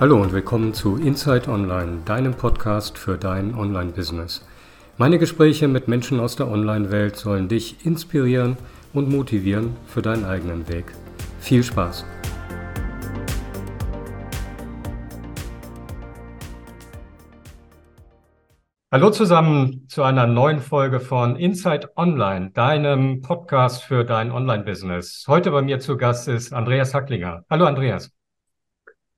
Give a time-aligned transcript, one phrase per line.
[0.00, 4.46] Hallo und willkommen zu Inside Online, deinem Podcast für dein Online-Business.
[4.96, 8.56] Meine Gespräche mit Menschen aus der Online-Welt sollen dich inspirieren
[8.92, 10.84] und motivieren für deinen eigenen Weg.
[11.40, 12.06] Viel Spaß!
[18.92, 25.24] Hallo zusammen zu einer neuen Folge von Inside Online, deinem Podcast für dein Online-Business.
[25.26, 27.44] Heute bei mir zu Gast ist Andreas Hacklinger.
[27.50, 28.16] Hallo Andreas.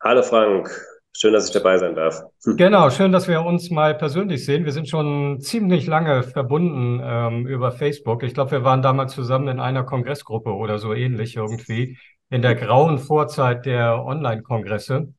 [0.02, 0.70] Hallo Frank,
[1.12, 2.22] schön, dass ich dabei sein darf.
[2.56, 4.64] Genau, schön, dass wir uns mal persönlich sehen.
[4.64, 8.22] Wir sind schon ziemlich lange verbunden ähm, über Facebook.
[8.22, 11.98] Ich glaube, wir waren damals zusammen in einer Kongressgruppe oder so ähnlich irgendwie
[12.30, 15.12] in der grauen Vorzeit der Online-Kongresse.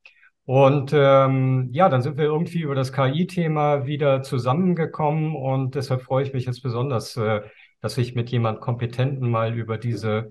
[0.46, 6.24] Und ähm, ja, dann sind wir irgendwie über das KI-Thema wieder zusammengekommen und deshalb freue
[6.24, 7.42] ich mich jetzt besonders, äh,
[7.80, 10.30] dass ich mit jemand Kompetenten mal über diese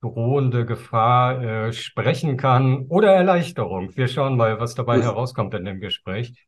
[0.00, 3.96] drohende Gefahr äh, sprechen kann oder Erleichterung.
[3.96, 6.46] Wir schauen mal, was dabei herauskommt in dem Gespräch.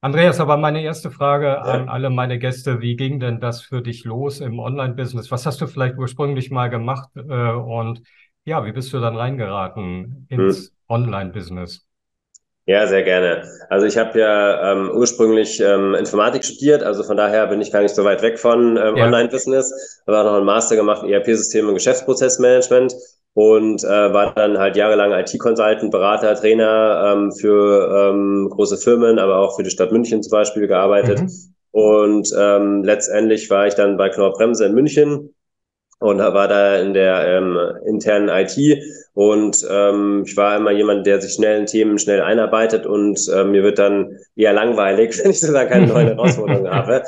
[0.00, 1.62] Andreas, aber meine erste Frage ja.
[1.62, 5.30] an alle meine Gäste, wie ging denn das für dich los im Online-Business?
[5.30, 8.02] Was hast du vielleicht ursprünglich mal gemacht äh, und
[8.44, 10.72] ja, wie bist du dann reingeraten ins hm.
[10.88, 11.86] Online-Business?
[12.66, 13.42] Ja, sehr gerne.
[13.68, 17.82] Also ich habe ja ähm, ursprünglich ähm, Informatik studiert, also von daher bin ich gar
[17.82, 19.04] nicht so weit weg von ähm, ja.
[19.04, 20.02] Online-Business.
[20.06, 22.94] Habe auch noch einen Master gemacht in ERP-System und Geschäftsprozessmanagement
[23.34, 29.40] und äh, war dann halt jahrelang IT-Consultant, Berater, Trainer ähm, für ähm, große Firmen, aber
[29.40, 31.20] auch für die Stadt München zum Beispiel gearbeitet.
[31.20, 31.30] Mhm.
[31.72, 35.34] Und ähm, letztendlich war ich dann bei Knorr Bremse in München
[35.98, 38.56] und war da in der ähm, internen IT
[39.14, 43.44] und ähm, ich war immer jemand, der sich schnell in Themen schnell einarbeitet und äh,
[43.44, 47.02] mir wird dann eher langweilig, wenn ich sozusagen keine neuen Herausforderungen habe.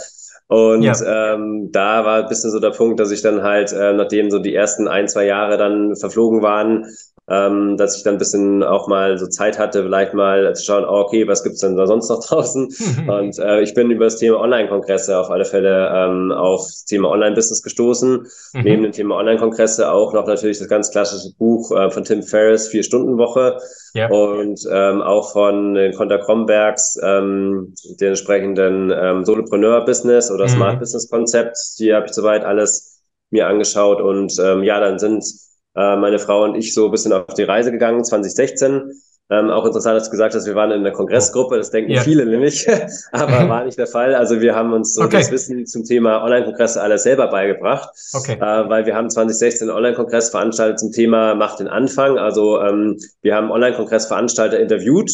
[0.48, 1.34] Und ja.
[1.34, 4.38] ähm, da war ein bisschen so der Punkt, dass ich dann halt, äh, nachdem so
[4.38, 6.86] die ersten ein, zwei Jahre dann verflogen waren,
[7.28, 10.84] ähm, dass ich dann ein bisschen auch mal so Zeit hatte, vielleicht mal zu schauen,
[10.84, 12.68] oh, okay, was gibt's denn da sonst noch draußen?
[13.08, 17.10] und äh, ich bin über das Thema Online-Kongresse auf alle Fälle ähm, auf das Thema
[17.10, 18.26] Online-Business gestoßen.
[18.52, 18.62] Mhm.
[18.62, 22.68] Neben dem Thema Online-Kongresse auch noch natürlich das ganz klassische Buch äh, von Tim Ferriss,
[22.68, 23.58] Vier-Stunden-Woche.
[23.94, 24.08] Ja.
[24.08, 30.50] Und ähm, auch von den Conta Krombergs, ähm, den entsprechenden ähm, Solopreneur-Business oder mhm.
[30.50, 31.56] Smart-Business-Konzept.
[31.80, 34.00] Die habe ich soweit alles mir angeschaut.
[34.00, 35.24] Und ähm, ja, dann sind
[35.76, 38.92] äh, meine Frau und ich so ein bisschen auf die Reise gegangen, 2016.
[39.28, 42.00] Ähm, auch interessant, dass du gesagt hast, wir waren in einer Kongressgruppe, das denken ja.
[42.00, 42.64] viele nämlich,
[43.12, 44.14] aber war nicht der Fall.
[44.14, 45.18] Also wir haben uns so okay.
[45.18, 48.34] das Wissen zum Thema Online-Kongresse alles selber beigebracht, okay.
[48.34, 52.18] äh, weil wir haben 2016 einen Online-Kongress veranstaltet zum Thema Macht den Anfang.
[52.18, 55.10] Also ähm, wir haben Online-Kongressveranstalter interviewt,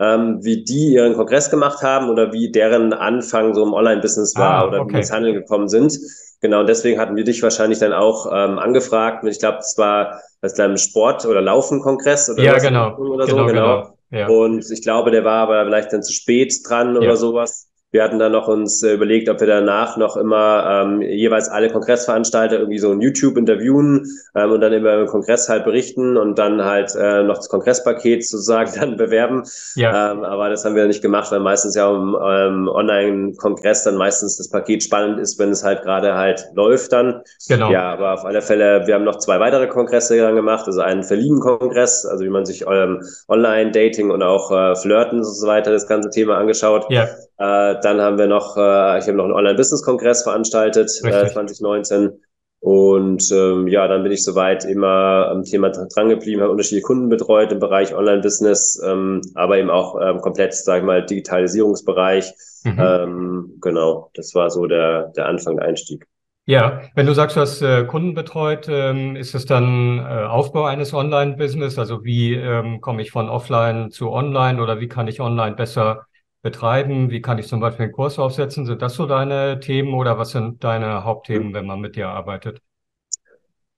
[0.00, 4.64] ähm, wie die ihren Kongress gemacht haben oder wie deren Anfang so im Online-Business war
[4.64, 4.94] ah, oder okay.
[4.94, 5.96] wie ins Handeln gekommen sind.
[6.40, 9.24] Genau, und deswegen hatten wir dich wahrscheinlich dann auch ähm, angefragt.
[9.24, 12.96] Ich glaube, es war das deinem Sport- oder Laufen-Kongress oder ja, genau.
[12.96, 13.46] oder so, genau.
[13.46, 13.82] genau.
[13.82, 13.94] genau.
[14.10, 14.28] Ja.
[14.28, 17.00] Und ich glaube, der war aber vielleicht dann zu spät dran ja.
[17.00, 17.68] oder sowas.
[17.94, 21.70] Wir hatten dann noch uns äh, überlegt, ob wir danach noch immer ähm, jeweils alle
[21.70, 26.36] Kongressveranstalter irgendwie so ein YouTube interviewen ähm, und dann immer im Kongress halt berichten und
[26.36, 29.44] dann halt äh, noch das Kongresspaket sozusagen dann bewerben.
[29.76, 30.10] Ja.
[30.10, 34.38] Ähm, aber das haben wir nicht gemacht, weil meistens ja im ähm, Online-Kongress dann meistens
[34.38, 37.22] das Paket spannend ist, wenn es halt gerade halt läuft dann.
[37.48, 37.70] Genau.
[37.70, 41.04] Ja, aber auf alle Fälle, wir haben noch zwei weitere Kongresse dann gemacht, also einen
[41.04, 45.86] Verlieben-Kongress, also wie man sich ähm, Online-Dating und auch äh, Flirten und so weiter das
[45.86, 46.86] ganze Thema angeschaut.
[46.88, 47.06] Ja.
[47.38, 52.20] Äh, dann haben wir noch, äh, ich habe noch einen Online-Business-Kongress veranstaltet, äh, 2019.
[52.60, 57.10] Und ähm, ja, dann bin ich soweit immer am Thema dran geblieben, habe unterschiedliche Kunden
[57.10, 62.32] betreut im Bereich Online-Business, ähm, aber eben auch ähm, komplett, sage ich mal, Digitalisierungsbereich.
[62.64, 62.78] Mhm.
[62.78, 66.06] Ähm, genau, das war so der, der Anfang, der Einstieg.
[66.46, 70.64] Ja, wenn du sagst, du hast äh, Kunden betreut, ähm, ist es dann äh, Aufbau
[70.64, 71.78] eines Online-Business?
[71.78, 76.06] Also wie ähm, komme ich von offline zu online oder wie kann ich online besser
[76.44, 77.10] betreiben?
[77.10, 78.66] Wie kann ich zum Beispiel einen Kurs aufsetzen?
[78.66, 82.60] Sind das so deine Themen oder was sind deine Hauptthemen, wenn man mit dir arbeitet?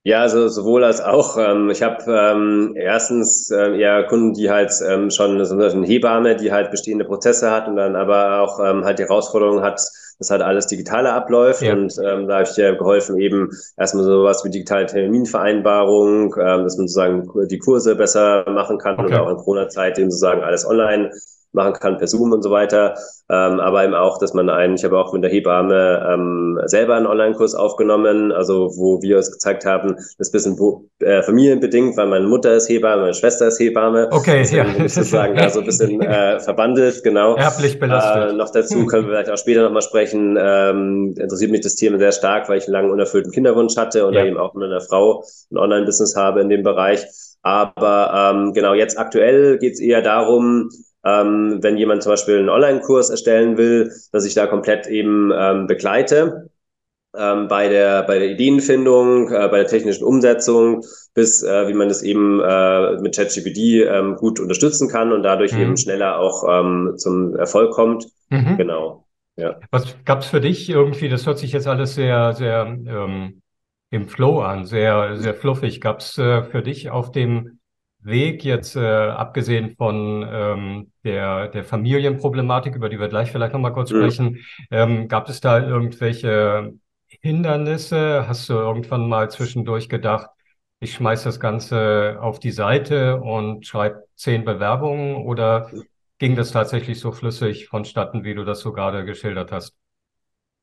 [0.03, 1.37] Ja, also sowohl als auch.
[1.39, 6.37] Ähm, ich habe ähm, erstens äh, eher Kunden, die halt ähm, schon so eine Hebamme,
[6.37, 9.81] die halt bestehende Prozesse hat und dann aber auch ähm, halt die Herausforderung hat,
[10.19, 11.63] dass halt alles digitaler abläuft.
[11.63, 11.73] Ja.
[11.73, 16.77] Und ähm, da habe ich dir geholfen, eben erstmal sowas wie digitale Terminvereinbarung, ähm, dass
[16.77, 19.07] man sozusagen die Kurse besser machen kann okay.
[19.07, 21.11] oder auch in Corona-Zeit eben sozusagen alles online
[21.57, 22.95] machen kann per Zoom und so weiter.
[23.29, 26.95] Ähm, aber eben auch, dass man einen, ich habe auch mit der Hebamme ähm, selber
[26.95, 31.97] einen Online-Kurs aufgenommen, also wo wir uns gezeigt haben, das ist ein bisschen äh, familienbedingt,
[31.97, 34.09] weil meine Mutter ist Hebamme, meine Schwester ist Hebamme.
[34.13, 34.67] Okay, ja.
[34.89, 37.35] sozusagen da so ein bisschen äh, verbandelt, genau.
[37.35, 38.31] Erblich belastet.
[38.31, 40.39] Äh, noch dazu können wir vielleicht auch später nochmal sprechen.
[40.41, 44.15] Ähm, interessiert mich das Thema sehr stark, weil ich einen langen unerfüllten Kinderwunsch hatte und
[44.15, 44.25] ja.
[44.25, 47.05] eben auch mit einer Frau ein Online-Business habe in dem Bereich.
[47.43, 50.69] Aber ähm, genau, jetzt aktuell geht es eher darum,
[51.07, 55.67] ähm, wenn jemand zum Beispiel einen Online-Kurs erstellen will, dass ich da komplett eben ähm,
[55.67, 56.51] begleite
[57.17, 61.89] ähm, bei der bei der Ideenfindung, äh, bei der technischen Umsetzung, bis äh, wie man
[61.89, 65.61] das eben äh, mit ChatGPT ähm, gut unterstützen kann und dadurch mhm.
[65.61, 68.07] eben schneller auch ähm, zum Erfolg kommt.
[68.31, 68.57] Mhm.
[68.57, 69.07] Genau.
[69.37, 69.61] Ja.
[69.71, 71.09] Was gab es für dich irgendwie?
[71.09, 73.41] Das hört sich jetzt alles sehr sehr ähm,
[73.91, 75.81] im Flow an, sehr sehr fluffig.
[75.81, 77.56] Gab es äh, für dich auf dem
[78.07, 83.73] Weg jetzt, äh, abgesehen von ähm, der, der Familienproblematik, über die wir gleich vielleicht nochmal
[83.73, 83.97] kurz mhm.
[83.97, 84.39] sprechen,
[84.71, 86.73] ähm, gab es da irgendwelche
[87.21, 88.27] Hindernisse?
[88.29, 90.31] Hast du irgendwann mal zwischendurch gedacht,
[90.81, 95.71] ich schmeiß das Ganze auf die Seite und schreibe zehn Bewerbungen oder
[96.19, 99.75] ging das tatsächlich so flüssig vonstatten, wie du das so gerade geschildert hast?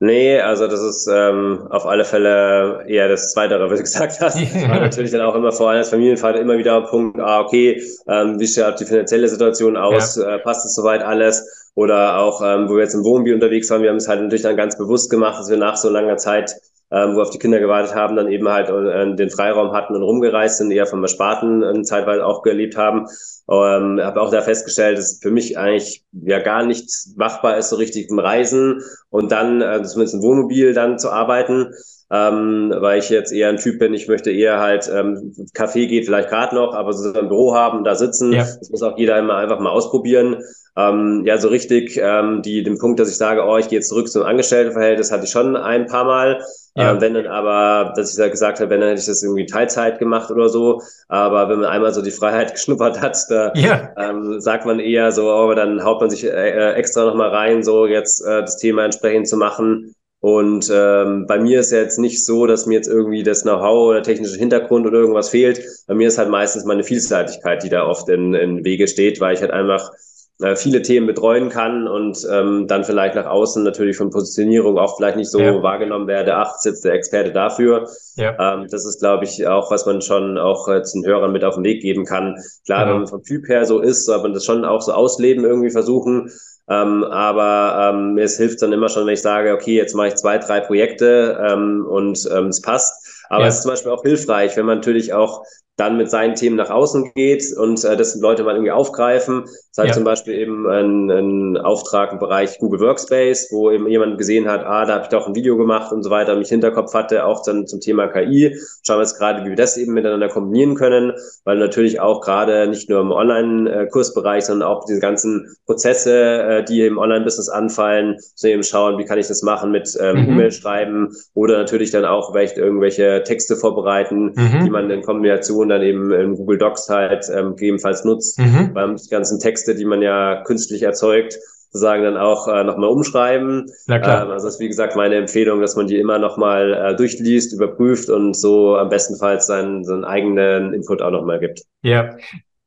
[0.06, 4.36] Nee, also das ist ähm, auf alle Fälle eher das Zweite, was du gesagt hast.
[4.68, 7.82] War natürlich dann auch immer vor allem als Familienvater immer wieder ein Punkt, ah, okay,
[8.10, 10.36] ähm, wie schaut die finanzielle Situation aus, ja.
[10.36, 11.70] äh, passt es soweit alles?
[11.76, 14.42] Oder auch, ähm, wo wir jetzt im Wohnmobil unterwegs waren, wir haben es halt natürlich
[14.42, 16.54] dann ganz bewusst gemacht, dass wir nach so langer Zeit
[16.94, 20.04] ähm, wo auf die Kinder gewartet haben, dann eben halt äh, den Freiraum hatten und
[20.04, 23.08] rumgereist sind, eher vom Ersparten äh, zeitweise auch gelebt haben.
[23.50, 27.76] Ähm, habe auch da festgestellt, dass für mich eigentlich ja gar nicht machbar ist, so
[27.76, 31.74] richtig im Reisen und dann äh, zumindest im Wohnmobil dann zu arbeiten
[32.14, 36.06] ähm, weil ich jetzt eher ein Typ bin, ich möchte eher halt, ähm, Kaffee geht
[36.06, 38.44] vielleicht gerade noch, aber so ein Büro haben, da sitzen, ja.
[38.44, 40.38] das muss auch jeder immer einfach mal ausprobieren.
[40.78, 43.90] Ähm, ja, so richtig ähm, die, den Punkt, dass ich sage, oh, ich gehe jetzt
[43.90, 46.44] zurück zum Angestelltenverhältnis, hatte ich schon ein paar Mal.
[46.76, 46.92] Ja.
[46.92, 49.46] Ähm, wenn dann aber, dass ich da gesagt habe, wenn dann hätte ich das irgendwie
[49.46, 50.82] Teilzeit gemacht oder so.
[51.08, 53.90] Aber wenn man einmal so die Freiheit geschnuppert hat, da ja.
[53.98, 57.64] ähm, sagt man eher so, oh, dann haut man sich äh, äh extra nochmal rein,
[57.64, 59.96] so jetzt äh, das Thema entsprechend zu machen.
[60.24, 63.90] Und ähm, bei mir ist ja jetzt nicht so, dass mir jetzt irgendwie das Know-how
[63.90, 65.62] oder technische Hintergrund oder irgendwas fehlt.
[65.86, 69.34] Bei mir ist halt meistens meine Vielseitigkeit, die da oft in, in Wege steht, weil
[69.34, 69.92] ich halt einfach
[70.40, 74.96] äh, viele Themen betreuen kann und ähm, dann vielleicht nach außen natürlich von Positionierung auch
[74.96, 75.62] vielleicht nicht so ja.
[75.62, 77.90] wahrgenommen werde, ach, ist jetzt der Experte dafür.
[78.16, 78.38] Ja.
[78.40, 81.56] Ähm, das ist, glaube ich, auch, was man schon auch jetzt den Hörern mit auf
[81.56, 82.38] den Weg geben kann.
[82.66, 82.92] Klar, genau.
[82.92, 85.70] wenn man vom Typ her so ist, soll man das schon auch so ausleben irgendwie
[85.70, 86.32] versuchen.
[86.70, 90.16] Ähm, aber ähm, mir hilft dann immer schon, wenn ich sage, okay, jetzt mache ich
[90.16, 93.26] zwei, drei Projekte ähm, und ähm, es passt.
[93.30, 93.50] Aber ja.
[93.50, 95.44] es ist zum Beispiel auch hilfreich, wenn man natürlich auch
[95.76, 99.46] dann mit seinen Themen nach außen geht und äh, das Leute mal irgendwie aufgreifen.
[99.76, 99.94] Das heißt ja.
[99.94, 104.64] zum Beispiel eben ein, ein Auftrag im Bereich Google Workspace, wo eben jemand gesehen hat,
[104.64, 107.44] ah, da habe ich doch ein Video gemacht und so weiter, mich Hinterkopf hatte, auch
[107.44, 108.56] dann zum Thema KI.
[108.84, 112.68] Schauen wir jetzt gerade, wie wir das eben miteinander kombinieren können, weil natürlich auch gerade
[112.68, 118.48] nicht nur im Online-Kursbereich, sondern auch diese ganzen Prozesse, äh, die im Online-Business anfallen, so
[118.48, 120.30] eben schauen, wie kann ich das machen mit ähm, mhm.
[120.34, 124.66] E-Mail schreiben oder natürlich dann auch vielleicht irgendwelche Texte vorbereiten, mhm.
[124.66, 128.74] die man in Kombination dann eben in Google Docs halt ähm, gegebenenfalls nutzt, mhm.
[128.74, 131.38] beim ganzen Text Texte, die man ja künstlich erzeugt,
[131.70, 133.68] sozusagen dann auch äh, nochmal umschreiben.
[133.88, 134.26] Na klar.
[134.26, 137.54] Ähm, also das ist wie gesagt meine Empfehlung, dass man die immer nochmal äh, durchliest,
[137.54, 141.62] überprüft und so am bestenfalls seinen, seinen eigenen Input auch nochmal gibt.
[141.84, 142.18] Ja,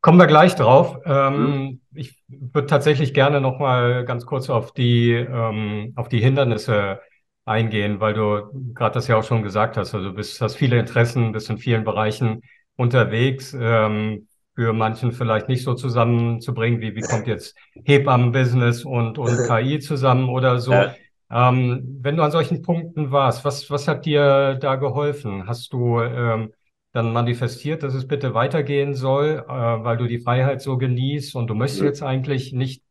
[0.01, 0.99] kommen wir gleich drauf.
[1.05, 1.81] Ähm, mhm.
[1.95, 7.01] Ich würde tatsächlich gerne nochmal ganz kurz auf die, ähm, auf die Hindernisse
[7.45, 9.95] eingehen, weil du gerade das ja auch schon gesagt hast.
[9.95, 12.43] Also du bist, hast viele Interessen, bist in vielen Bereichen
[12.77, 13.57] unterwegs.
[13.59, 17.55] Ähm, für manchen vielleicht nicht so zusammenzubringen, wie wie kommt jetzt
[17.85, 20.73] Hebammen-Business und, und KI zusammen oder so.
[20.73, 20.95] Ja.
[21.31, 25.47] Ähm, wenn du an solchen Punkten warst, was, was hat dir da geholfen?
[25.47, 26.53] Hast du ähm,
[26.93, 31.49] dann manifestiert, dass es bitte weitergehen soll, äh, weil du die Freiheit so genießt und
[31.49, 31.89] du möchtest ja.
[31.89, 32.83] jetzt eigentlich nicht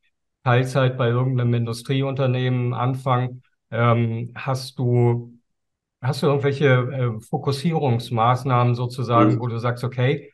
[0.43, 3.41] Teilzeit bei irgendeinem Industrieunternehmen anfangen?
[3.71, 5.34] Ähm, hast du
[6.05, 9.39] Hast du irgendwelche äh, Fokussierungsmaßnahmen sozusagen, mhm.
[9.39, 10.31] wo du sagst, okay,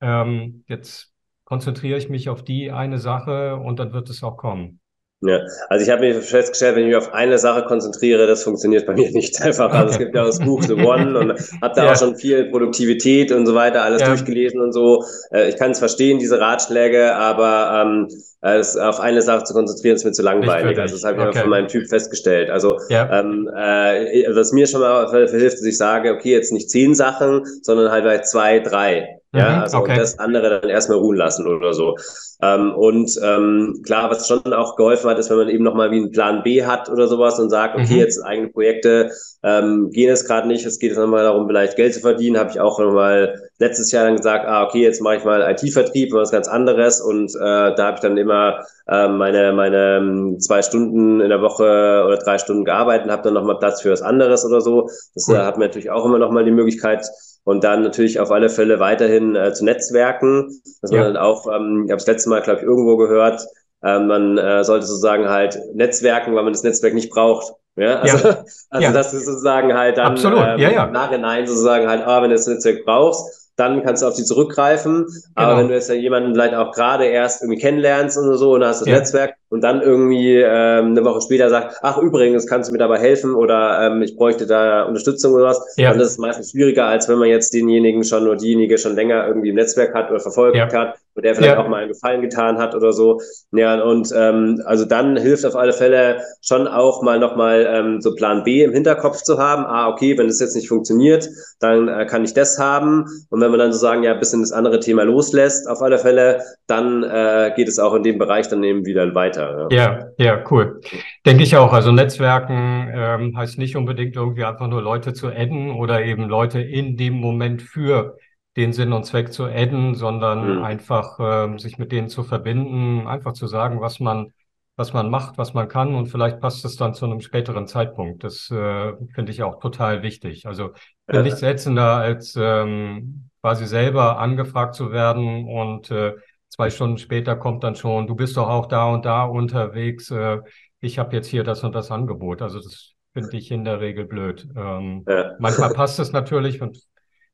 [0.00, 1.12] ähm, jetzt
[1.44, 4.80] konzentriere ich mich auf die eine Sache und dann wird es auch kommen.
[5.24, 8.86] Ja, also ich habe mir festgestellt, wenn ich mich auf eine Sache konzentriere, das funktioniert
[8.86, 9.72] bei mir nicht einfach.
[9.72, 11.30] Also es gibt ja auch das Buch The One und
[11.62, 11.92] habe da ja.
[11.92, 14.08] auch schon viel Produktivität und so weiter alles ja.
[14.08, 15.04] durchgelesen und so.
[15.32, 18.08] Äh, ich kann es verstehen, diese Ratschläge, aber ähm,
[18.40, 20.76] es auf eine Sache zu konzentrieren, ist mir zu langweilig.
[20.78, 21.40] Also das habe ich okay.
[21.40, 22.50] von meinem Typ festgestellt.
[22.50, 23.20] Also ja.
[23.20, 27.44] ähm, äh, was mir schon mal hilft, dass ich sage, okay, jetzt nicht zehn Sachen,
[27.62, 29.21] sondern halt bei zwei, drei.
[29.34, 29.96] Ja, mhm, also okay.
[29.96, 31.96] das andere dann erstmal ruhen lassen oder so.
[32.42, 35.96] Ähm, und ähm, klar, was schon auch geholfen hat, ist, wenn man eben nochmal wie
[35.96, 38.00] einen Plan B hat oder sowas und sagt, okay, mhm.
[38.00, 39.10] jetzt eigene Projekte
[39.42, 42.50] ähm, gehen es gerade nicht, es geht jetzt nochmal darum, vielleicht Geld zu verdienen, habe
[42.50, 46.30] ich auch nochmal letztes Jahr dann gesagt, ah, okay, jetzt mache ich mal IT-Vertrieb, was
[46.30, 51.20] ganz anderes und äh, da habe ich dann immer äh, meine, meine ähm, zwei Stunden
[51.20, 54.44] in der Woche oder drei Stunden gearbeitet und habe dann nochmal Platz für was anderes
[54.44, 54.88] oder so.
[55.14, 55.36] Das cool.
[55.36, 57.06] äh, hat mir natürlich auch immer nochmal die Möglichkeit,
[57.44, 60.48] und dann natürlich auf alle Fälle weiterhin äh, zu Netzwerken,
[60.80, 61.06] dass man ja.
[61.06, 63.44] dann auch, ähm, ich habe das letzte Mal, glaube ich, irgendwo gehört,
[63.82, 67.52] äh, man äh, sollte sozusagen halt netzwerken, weil man das Netzwerk nicht braucht.
[67.74, 68.44] Ja, also, ja.
[68.70, 68.92] also ja.
[68.92, 70.84] das ist sozusagen halt dann ähm, ja, ja.
[70.84, 74.24] im Nachhinein sozusagen halt, ah, wenn du das Netzwerk brauchst, dann kannst du auf die
[74.24, 75.06] zurückgreifen.
[75.06, 75.22] Genau.
[75.34, 78.64] Aber wenn du jetzt ja jemanden vielleicht auch gerade erst irgendwie kennenlernst und so und
[78.64, 78.88] hast das.
[78.88, 82.98] Netzwerk und dann irgendwie ähm, eine Woche später sagt, ach übrigens, kannst du mir dabei
[82.98, 85.90] helfen oder ähm, ich bräuchte da Unterstützung oder was, ja.
[85.90, 89.28] dann ist es meistens schwieriger, als wenn man jetzt denjenigen schon oder diejenige schon länger
[89.28, 90.72] irgendwie im Netzwerk hat oder verfolgt ja.
[90.72, 91.62] hat und der vielleicht ja.
[91.62, 93.20] auch mal einen Gefallen getan hat oder so.
[93.52, 98.14] Ja, und ähm, also dann hilft auf alle Fälle schon auch mal nochmal ähm, so
[98.14, 99.64] Plan B im Hinterkopf zu haben.
[99.66, 101.28] Ah, okay, wenn das jetzt nicht funktioniert,
[101.60, 103.04] dann äh, kann ich das haben.
[103.28, 106.42] Und wenn man dann sozusagen ja ein bisschen das andere Thema loslässt, auf alle Fälle,
[106.66, 109.41] dann äh, geht es auch in dem Bereich dann eben wieder weiter.
[109.42, 110.80] Ja, ja, ja cool.
[111.26, 111.72] Denke ich auch.
[111.72, 116.60] Also Netzwerken ähm, heißt nicht unbedingt irgendwie einfach nur Leute zu adden oder eben Leute
[116.60, 118.16] in dem Moment für
[118.56, 120.64] den Sinn und Zweck zu adden, sondern mhm.
[120.64, 124.32] einfach äh, sich mit denen zu verbinden, einfach zu sagen, was man,
[124.76, 128.24] was man macht, was man kann und vielleicht passt es dann zu einem späteren Zeitpunkt.
[128.24, 130.46] Das äh, finde ich auch total wichtig.
[130.46, 130.72] Also
[131.06, 131.22] bin ja.
[131.22, 136.14] nichts ätzender, als ähm, quasi selber angefragt zu werden und äh,
[136.52, 140.38] zwei Stunden später kommt dann schon, du bist doch auch da und da unterwegs, äh,
[140.80, 142.42] ich habe jetzt hier das und das Angebot.
[142.42, 144.46] Also das finde ich in der Regel blöd.
[144.54, 145.32] Ähm, ja.
[145.38, 146.78] Manchmal passt es natürlich und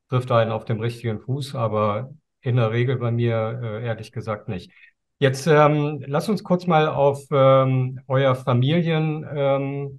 [0.08, 2.10] trifft einen auf dem richtigen Fuß, aber
[2.42, 4.70] in der Regel bei mir äh, ehrlich gesagt nicht.
[5.18, 9.98] Jetzt ähm, lass uns kurz mal auf ähm, euer Familienprogramm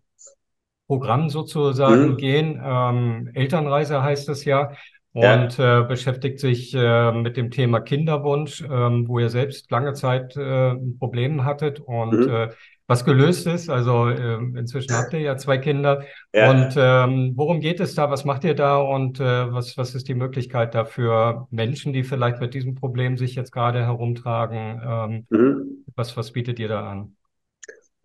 [0.88, 2.18] ähm, sozusagen mhm.
[2.18, 2.62] gehen.
[2.64, 4.72] Ähm, Elternreise heißt es ja
[5.14, 5.82] und ja.
[5.82, 10.76] äh, beschäftigt sich äh, mit dem Thema Kinderwunsch, ähm, wo ihr selbst lange Zeit äh,
[11.00, 12.30] Probleme hattet und mhm.
[12.30, 12.50] äh,
[12.86, 13.70] was gelöst ist.
[13.70, 16.04] Also äh, inzwischen habt ihr ja zwei Kinder.
[16.34, 16.50] Ja.
[16.52, 18.10] Und ähm, worum geht es da?
[18.10, 18.78] Was macht ihr da?
[18.78, 23.36] Und äh, was, was ist die Möglichkeit dafür Menschen, die vielleicht mit diesem Problem sich
[23.36, 24.82] jetzt gerade herumtragen?
[24.84, 25.86] Ähm, mhm.
[25.96, 27.16] was, was bietet ihr da an?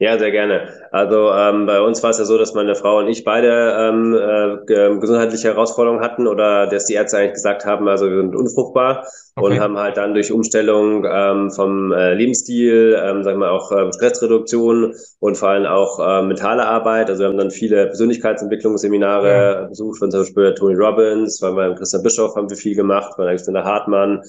[0.00, 0.68] Ja, sehr gerne.
[0.90, 4.12] Also ähm, bei uns war es ja so, dass meine Frau und ich beide ähm,
[4.12, 9.06] äh, gesundheitliche Herausforderungen hatten oder dass die Ärzte eigentlich gesagt haben, also wir sind unfruchtbar
[9.36, 9.46] okay.
[9.46, 13.92] und haben halt dann durch Umstellung ähm, vom äh, Lebensstil, ähm, sagen wir auch äh,
[13.92, 17.08] Stressreduktion und vor allem auch äh, mentale Arbeit.
[17.08, 19.66] Also wir haben dann viele Persönlichkeitsentwicklungsseminare ja.
[19.68, 23.28] besucht, von zum Beispiel Tony Robbins, weil beim Christian Bischof haben wir viel gemacht, bei
[23.28, 24.22] Alexander Hartmann.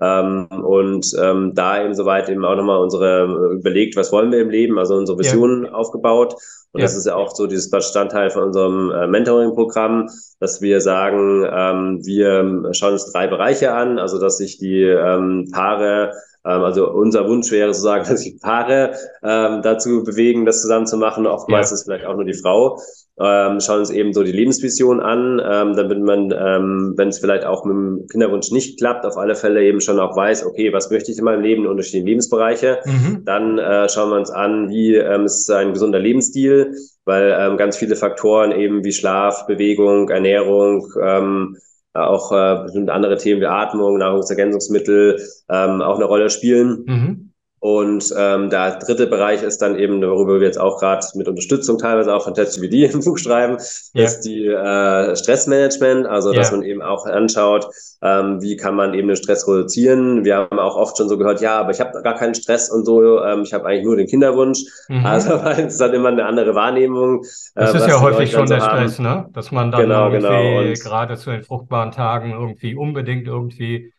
[0.00, 4.40] Ähm, und ähm, da eben soweit eben auch nochmal unsere äh, überlegt, was wollen wir
[4.40, 5.72] im Leben, also unsere Visionen ja.
[5.72, 6.34] aufgebaut.
[6.72, 6.84] Und ja.
[6.84, 12.00] das ist ja auch so dieses Bestandteil von unserem äh, Mentoring-Programm, dass wir sagen, ähm,
[12.04, 16.12] wir schauen uns drei Bereiche an, also dass sich die ähm, Paare
[16.44, 20.96] ähm, also unser Wunsch wäre sozusagen, dass sich Paare ähm, dazu bewegen, das zusammen zu
[20.96, 21.26] machen.
[21.26, 21.74] Oftmals ja.
[21.74, 22.80] ist vielleicht auch nur die Frau
[23.20, 27.44] ähm, schauen uns eben so die Lebensvision an, ähm, damit man, ähm, wenn es vielleicht
[27.44, 30.90] auch mit dem Kinderwunsch nicht klappt, auf alle Fälle eben schon auch weiß, okay, was
[30.90, 32.78] möchte ich in meinem Leben, unterschiedliche Lebensbereiche.
[32.84, 33.24] Mhm.
[33.24, 36.72] Dann äh, schauen wir uns an, wie ähm, ist ein gesunder Lebensstil,
[37.04, 41.56] weil ähm, ganz viele Faktoren eben wie Schlaf, Bewegung, Ernährung, ähm,
[41.94, 45.20] auch äh, bestimmte andere Themen wie Atmung, Nahrungsergänzungsmittel
[45.50, 46.84] ähm, auch eine Rolle spielen.
[46.86, 47.27] Mhm.
[47.60, 51.78] Und ähm, der dritte Bereich ist dann eben, worüber wir jetzt auch gerade mit Unterstützung
[51.78, 53.56] teilweise auch von TestGVD im Buch schreiben,
[53.94, 54.04] ja.
[54.04, 56.38] ist die äh, Stressmanagement, also ja.
[56.38, 57.66] dass man eben auch anschaut,
[58.00, 60.24] ähm, wie kann man eben den Stress reduzieren.
[60.24, 62.84] Wir haben auch oft schon so gehört, ja, aber ich habe gar keinen Stress und
[62.84, 64.60] so, ähm, ich habe eigentlich nur den Kinderwunsch.
[64.88, 65.04] Mhm.
[65.04, 67.24] Also weil es dann immer eine andere Wahrnehmung.
[67.54, 68.88] Äh, das ist ja häufig schon so der haben.
[68.88, 69.26] Stress, ne?
[69.32, 70.30] Dass man dann genau, genau.
[70.30, 70.88] irgendwie genau.
[70.88, 73.92] gerade zu den fruchtbaren Tagen irgendwie unbedingt irgendwie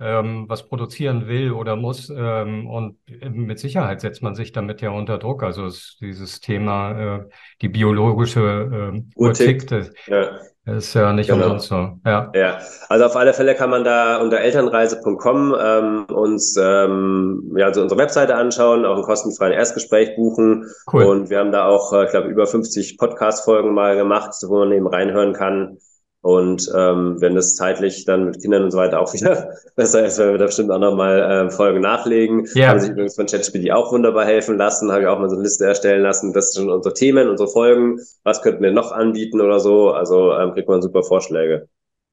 [0.00, 2.10] ähm, was produzieren will oder muss.
[2.14, 5.42] Ähm, und mit Sicherheit setzt man sich damit ja unter Druck.
[5.42, 7.24] Also ist dieses Thema, äh,
[7.62, 9.70] die biologische äh, Uhr tickt,
[10.06, 10.30] ja.
[10.66, 11.44] ist ja nicht genau.
[11.44, 11.90] umsonst so.
[12.04, 12.32] Ja.
[12.34, 12.58] ja,
[12.88, 18.00] also auf alle Fälle kann man da unter elternreise.com ähm, uns ähm, ja, also unsere
[18.00, 20.66] Webseite anschauen, auch ein kostenfreien Erstgespräch buchen.
[20.92, 21.04] Cool.
[21.04, 24.72] Und wir haben da auch, äh, ich glaube, über 50 Podcast-Folgen mal gemacht, wo man
[24.72, 25.78] eben reinhören kann.
[26.24, 30.18] Und ähm, wenn es zeitlich dann mit Kindern und so weiter auch wieder besser ist,
[30.18, 32.48] werden wir da bestimmt auch nochmal äh, Folgen nachlegen.
[32.54, 32.68] Ja.
[32.68, 35.44] Haben sich übrigens von ChatGPT auch wunderbar helfen lassen, habe ich auch mal so eine
[35.44, 36.32] Liste erstellen lassen.
[36.32, 37.98] Das sind unsere Themen, unsere Folgen.
[38.22, 39.90] Was könnten wir noch anbieten oder so?
[39.90, 41.68] Also ähm, kriegt man super Vorschläge.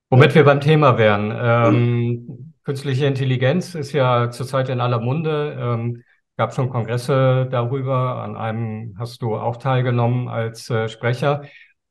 [0.10, 1.34] Womit wir beim Thema wären.
[1.34, 2.54] Ähm, mhm.
[2.66, 5.56] Künstliche Intelligenz ist ja zurzeit in aller Munde.
[5.58, 6.04] Ähm,
[6.36, 8.22] gab schon Kongresse darüber.
[8.22, 11.44] An einem hast du auch teilgenommen als äh, Sprecher.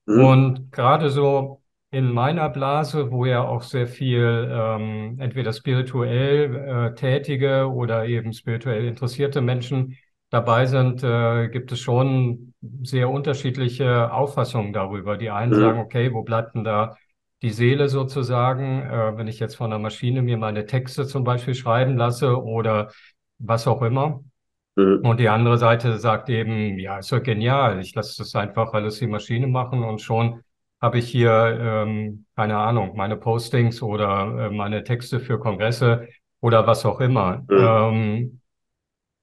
[0.04, 0.22] Mhm.
[0.22, 1.59] Und gerade so
[1.90, 8.32] in meiner Blase, wo ja auch sehr viel ähm, entweder spirituell äh, tätige oder eben
[8.32, 9.96] spirituell interessierte Menschen
[10.30, 15.16] dabei sind, äh, gibt es schon sehr unterschiedliche Auffassungen darüber.
[15.16, 15.60] Die einen mhm.
[15.60, 16.96] sagen, okay, wo bleibt denn da
[17.42, 21.54] die Seele sozusagen, äh, wenn ich jetzt von einer Maschine mir meine Texte zum Beispiel
[21.54, 22.92] schreiben lasse oder
[23.38, 24.22] was auch immer.
[24.76, 25.00] Mhm.
[25.02, 28.98] Und die andere Seite sagt eben, ja, ist doch genial, ich lasse das einfach alles
[29.00, 30.42] die Maschine machen und schon
[30.80, 36.08] habe ich hier, ähm, keine Ahnung, meine Postings oder äh, meine Texte für Kongresse
[36.40, 37.44] oder was auch immer.
[37.48, 37.58] Mhm.
[37.58, 38.40] Ähm,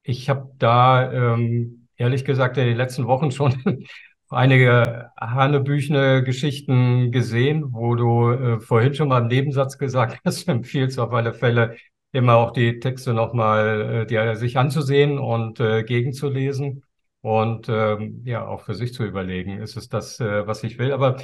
[0.03, 3.53] ich habe da ähm, ehrlich gesagt in den letzten Wochen schon
[4.29, 10.99] einige hanebüchene Geschichten gesehen, wo du äh, vorhin schon mal im Nebensatz gesagt hast, empfiehlst
[10.99, 11.75] auf alle Fälle
[12.11, 16.83] immer auch die Texte nochmal äh, die, sich anzusehen und äh, gegenzulesen
[17.21, 20.91] und ähm, ja auch für sich zu überlegen, ist es das, äh, was ich will.
[20.93, 21.17] Aber.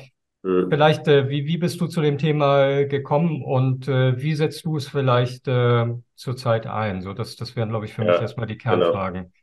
[0.43, 4.77] Vielleicht, äh, wie, wie bist du zu dem Thema gekommen und äh, wie setzt du
[4.77, 5.85] es vielleicht äh,
[6.15, 7.01] zurzeit ein?
[7.01, 8.77] So, das, das wären, glaube ich, für ja, mich erstmal die genau.
[8.77, 9.21] Kernfragen.
[9.21, 9.33] Genau.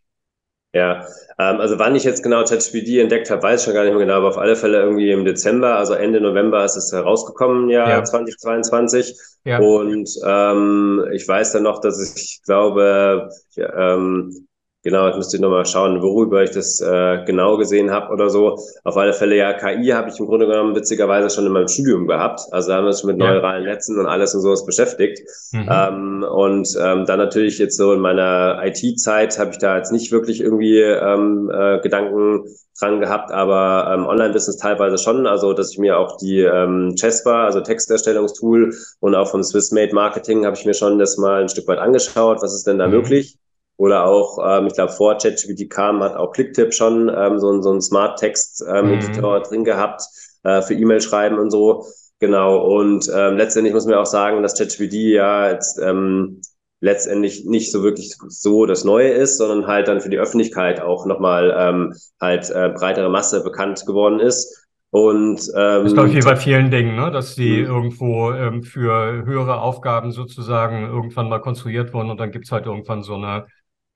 [0.73, 1.04] Ja,
[1.38, 4.04] ähm, also wann ich jetzt genau ChatGPT entdeckt habe, weiß ich schon gar nicht mehr
[4.04, 7.88] genau, aber auf alle Fälle irgendwie im Dezember, also Ende November ist es herausgekommen, ja,
[7.88, 8.04] ja.
[8.04, 9.16] 2022.
[9.45, 9.59] Ja.
[9.59, 14.47] Und ähm, ich weiß dann noch, dass ich glaube, ähm,
[14.83, 18.59] Genau, ich müsste nochmal schauen, worüber ich das äh, genau gesehen habe oder so.
[18.83, 22.07] Auf alle Fälle, ja, KI habe ich im Grunde genommen witzigerweise schon in meinem Studium
[22.07, 22.41] gehabt.
[22.51, 23.31] Also da haben wir uns mit ja.
[23.31, 25.21] neuralen Netzen und alles und sowas beschäftigt.
[25.53, 25.69] Mhm.
[25.71, 30.13] Ähm, und ähm, dann natürlich jetzt so in meiner IT-Zeit habe ich da jetzt nicht
[30.13, 32.45] wirklich irgendwie ähm, äh, Gedanken
[32.81, 35.27] dran gehabt, aber ähm, Online-Business teilweise schon.
[35.27, 39.95] Also, dass ich mir auch die ähm, Chespa, also Texterstellungstool und auch vom Swiss Made
[39.95, 42.41] Marketing habe ich mir schon das mal ein Stück weit angeschaut.
[42.41, 42.95] Was ist denn da mhm.
[42.95, 43.37] möglich?
[43.81, 47.63] Oder auch, ähm, ich glaube, vor ChatGPT kam, hat auch Clicktip schon ähm, so, ein
[47.63, 49.49] so ein Smart-Text-Editor ähm, mhm.
[49.49, 50.03] drin gehabt
[50.43, 51.87] äh, für E-Mail schreiben und so.
[52.19, 52.59] Genau.
[52.59, 56.43] Und ähm, letztendlich muss man auch sagen, dass ChatGPT ja jetzt ähm,
[56.81, 61.07] letztendlich nicht so wirklich so das Neue ist, sondern halt dann für die Öffentlichkeit auch
[61.07, 64.69] nochmal ähm, halt äh, breitere Masse bekannt geworden ist.
[64.91, 67.11] Und ähm, das ist, glaube ich, wie bei vielen Dingen, ne?
[67.11, 67.67] dass die mhm.
[67.67, 73.03] irgendwo ähm, für höhere Aufgaben sozusagen irgendwann mal konstruiert wurden und dann gibt's halt irgendwann
[73.03, 73.47] so eine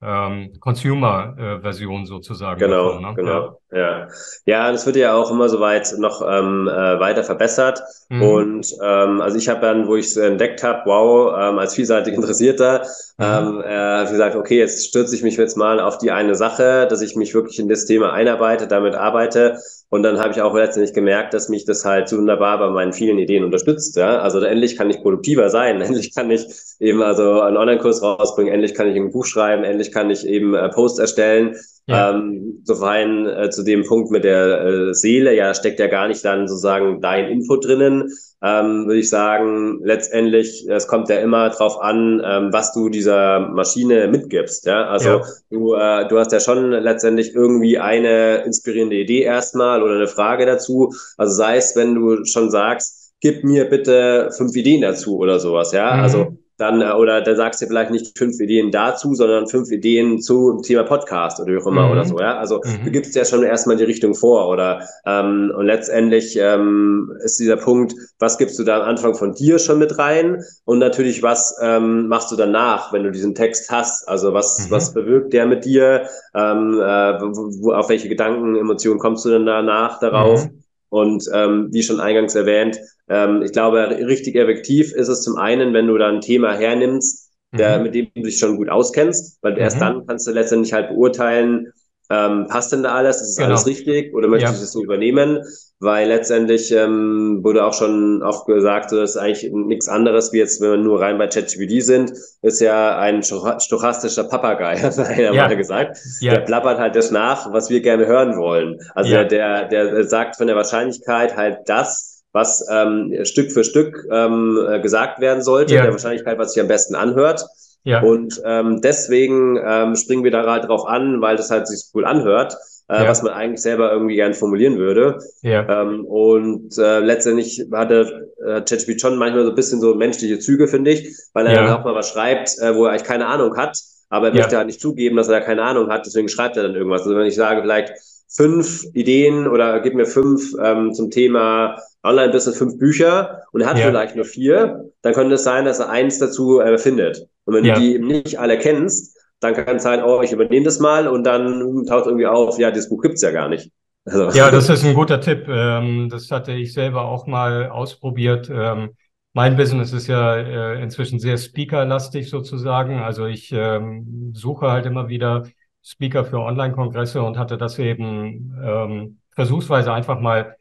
[0.05, 2.59] ähm, Consumer-Version sozusagen.
[2.59, 3.13] Genau, davon, ne?
[3.15, 3.79] genau, ja.
[3.79, 4.07] ja.
[4.45, 7.81] Ja, das wird ja auch immer so weit noch ähm, äh, weiter verbessert.
[8.09, 8.21] Mhm.
[8.21, 12.13] Und ähm, also ich habe dann, wo ich es entdeckt habe, wow, ähm, als vielseitig
[12.13, 12.85] Interessierter,
[13.17, 13.23] mhm.
[13.25, 17.01] ähm, äh, gesagt, okay, jetzt stürze ich mich jetzt mal auf die eine Sache, dass
[17.01, 19.57] ich mich wirklich in das Thema einarbeite, damit arbeite
[19.89, 22.91] und dann habe ich auch letztendlich gemerkt, dass mich das halt so wunderbar bei meinen
[22.91, 23.95] vielen Ideen unterstützt.
[23.95, 24.19] Ja?
[24.19, 26.45] Also endlich kann ich produktiver sein, endlich kann ich
[26.79, 30.53] eben also einen Online-Kurs rausbringen, endlich kann ich ein Buch schreiben, endlich kann ich eben
[30.53, 31.55] äh, Posts erstellen.
[31.87, 32.11] Ja.
[32.11, 36.25] Ähm, sofern äh, zu dem Punkt mit der äh, Seele, ja, steckt ja gar nicht
[36.25, 38.11] dann sozusagen dein Input drinnen,
[38.43, 43.39] ähm, würde ich sagen, letztendlich, es kommt ja immer drauf an, ähm, was du dieser
[43.39, 44.65] Maschine mitgibst.
[44.65, 44.85] Ja?
[44.87, 45.21] Also ja.
[45.49, 50.45] Du, äh, du hast ja schon letztendlich irgendwie eine inspirierende Idee erstmal oder eine Frage
[50.45, 50.93] dazu.
[51.17, 55.71] Also sei es, wenn du schon sagst, gib mir bitte fünf Ideen dazu oder sowas,
[55.71, 55.95] ja.
[55.95, 56.01] Mhm.
[56.01, 60.19] Also dann, äh, oder dann sagst du vielleicht nicht fünf Ideen dazu, sondern fünf Ideen
[60.21, 61.91] zu Thema Podcast oder wie auch immer mhm.
[61.91, 62.37] oder so, ja.
[62.37, 62.85] Also mhm.
[62.85, 67.57] du gibst ja schon erstmal die Richtung vor oder ähm, und letztendlich ähm, ist dieser
[67.57, 71.57] Punkt, was gibst du da am Anfang von dir schon mit rein und natürlich, was
[71.61, 74.07] ähm, machst du danach, wenn du diesen Text hast?
[74.07, 74.71] Also was, mhm.
[74.71, 76.07] was bewirkt der mit dir?
[76.33, 80.45] Ähm, äh, wo, auf welche Gedanken, Emotionen kommst du denn danach darauf?
[80.45, 80.64] Mhm.
[80.95, 82.79] Und ähm, wie schon eingangs erwähnt,
[83.09, 87.33] ähm, ich glaube, richtig effektiv ist es zum einen, wenn du da ein Thema hernimmst,
[87.51, 87.83] der, mhm.
[87.83, 89.59] mit dem du dich schon gut auskennst, weil mhm.
[89.59, 91.73] erst dann kannst du letztendlich halt beurteilen,
[92.09, 93.21] ähm, passt denn da alles?
[93.21, 93.49] Ist genau.
[93.49, 94.15] alles richtig?
[94.15, 94.59] Oder möchtest ja.
[94.59, 95.43] du es so übernehmen?
[95.79, 100.37] Weil letztendlich ähm, wurde auch schon oft gesagt, so, das ist eigentlich nichts anderes, wie
[100.37, 105.33] jetzt, wenn wir nur rein bei ChatGPT sind, ist ja ein stochastischer Papagei, hat einer
[105.33, 105.47] ja.
[105.47, 105.97] mal gesagt.
[106.21, 106.35] Ja.
[106.35, 108.79] Der plappert halt das nach, was wir gerne hören wollen.
[108.93, 109.25] Also ja.
[109.25, 115.19] der, der sagt von der Wahrscheinlichkeit halt das, was ähm, Stück für Stück ähm, gesagt
[115.19, 115.83] werden sollte, ja.
[115.83, 117.45] der Wahrscheinlichkeit, was sich am besten anhört.
[117.83, 118.01] Ja.
[118.01, 122.05] Und ähm, deswegen ähm, springen wir da halt drauf an, weil das halt sich cool
[122.05, 122.57] anhört,
[122.87, 123.07] äh, ja.
[123.07, 125.17] was man eigentlich selber irgendwie gern formulieren würde.
[125.41, 125.81] Ja.
[125.81, 130.67] Ähm, und äh, letztendlich hatte äh, ChatGPT schon manchmal so ein bisschen so menschliche Züge,
[130.67, 131.63] finde ich, weil er ja.
[131.63, 133.77] dann auch mal was schreibt, äh, wo er eigentlich keine Ahnung hat,
[134.09, 134.41] aber er ja.
[134.41, 137.01] möchte halt nicht zugeben, dass er keine Ahnung hat, deswegen schreibt er dann irgendwas.
[137.01, 137.93] Also wenn ich sage, vielleicht
[138.29, 143.77] fünf Ideen oder gib mir fünf ähm, zum Thema Online-Business, fünf Bücher und er hat
[143.77, 143.87] ja.
[143.87, 147.27] vielleicht nur vier, dann könnte es sein, dass er eins dazu äh, findet.
[147.45, 147.75] Und wenn ja.
[147.75, 151.23] du die nicht alle kennst, dann kann es sein, oh, ich übernehme das mal und
[151.23, 153.71] dann taucht irgendwie auf, ja, das Buch gibt's ja gar nicht.
[154.05, 154.29] Also.
[154.37, 155.47] Ja, das ist ein guter Tipp.
[155.47, 158.49] Ähm, das hatte ich selber auch mal ausprobiert.
[158.49, 158.91] Ähm,
[159.33, 162.99] mein Business ist ja äh, inzwischen sehr speakerlastig sozusagen.
[162.99, 165.43] Also ich ähm, suche halt immer wieder
[165.83, 170.55] Speaker für Online-Kongresse und hatte das eben versuchsweise einfach mal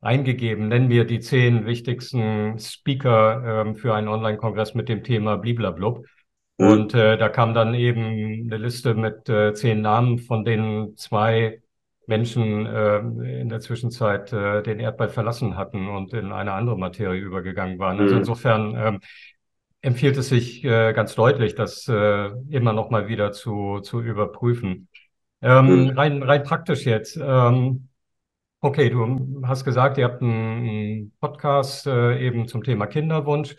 [0.00, 0.68] eingegeben.
[0.68, 6.06] Nennen wir die zehn wichtigsten Speaker für einen Online-Kongress mit dem Thema Bliblablub.
[6.60, 6.68] Mhm.
[6.68, 11.62] Und äh, da kam dann eben eine Liste mit äh, zehn Namen, von denen zwei
[12.06, 17.20] Menschen äh, in der Zwischenzeit äh, den Erdball verlassen hatten und in eine andere Materie
[17.20, 17.98] übergegangen waren.
[17.98, 18.20] Also mhm.
[18.20, 19.00] insofern ähm,
[19.80, 24.88] empfiehlt es sich äh, ganz deutlich, das äh, immer noch mal wieder zu, zu überprüfen.
[25.40, 25.90] Ähm, mhm.
[25.90, 27.16] rein, rein praktisch jetzt.
[27.16, 27.88] Ähm,
[28.60, 33.56] okay, du hast gesagt, ihr habt einen Podcast äh, eben zum Thema Kinderwunsch.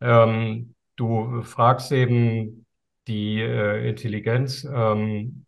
[0.00, 2.66] Ähm, du fragst eben
[3.08, 4.64] die äh, Intelligenz.
[4.64, 5.46] Ähm,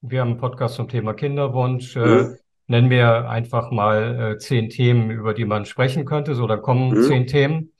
[0.00, 1.96] wir haben einen Podcast zum Thema Kinderwunsch.
[1.96, 2.36] Äh, mhm.
[2.68, 6.34] Nennen wir einfach mal äh, zehn Themen, über die man sprechen könnte.
[6.34, 7.02] So, dann kommen mhm.
[7.02, 7.72] zehn Themen.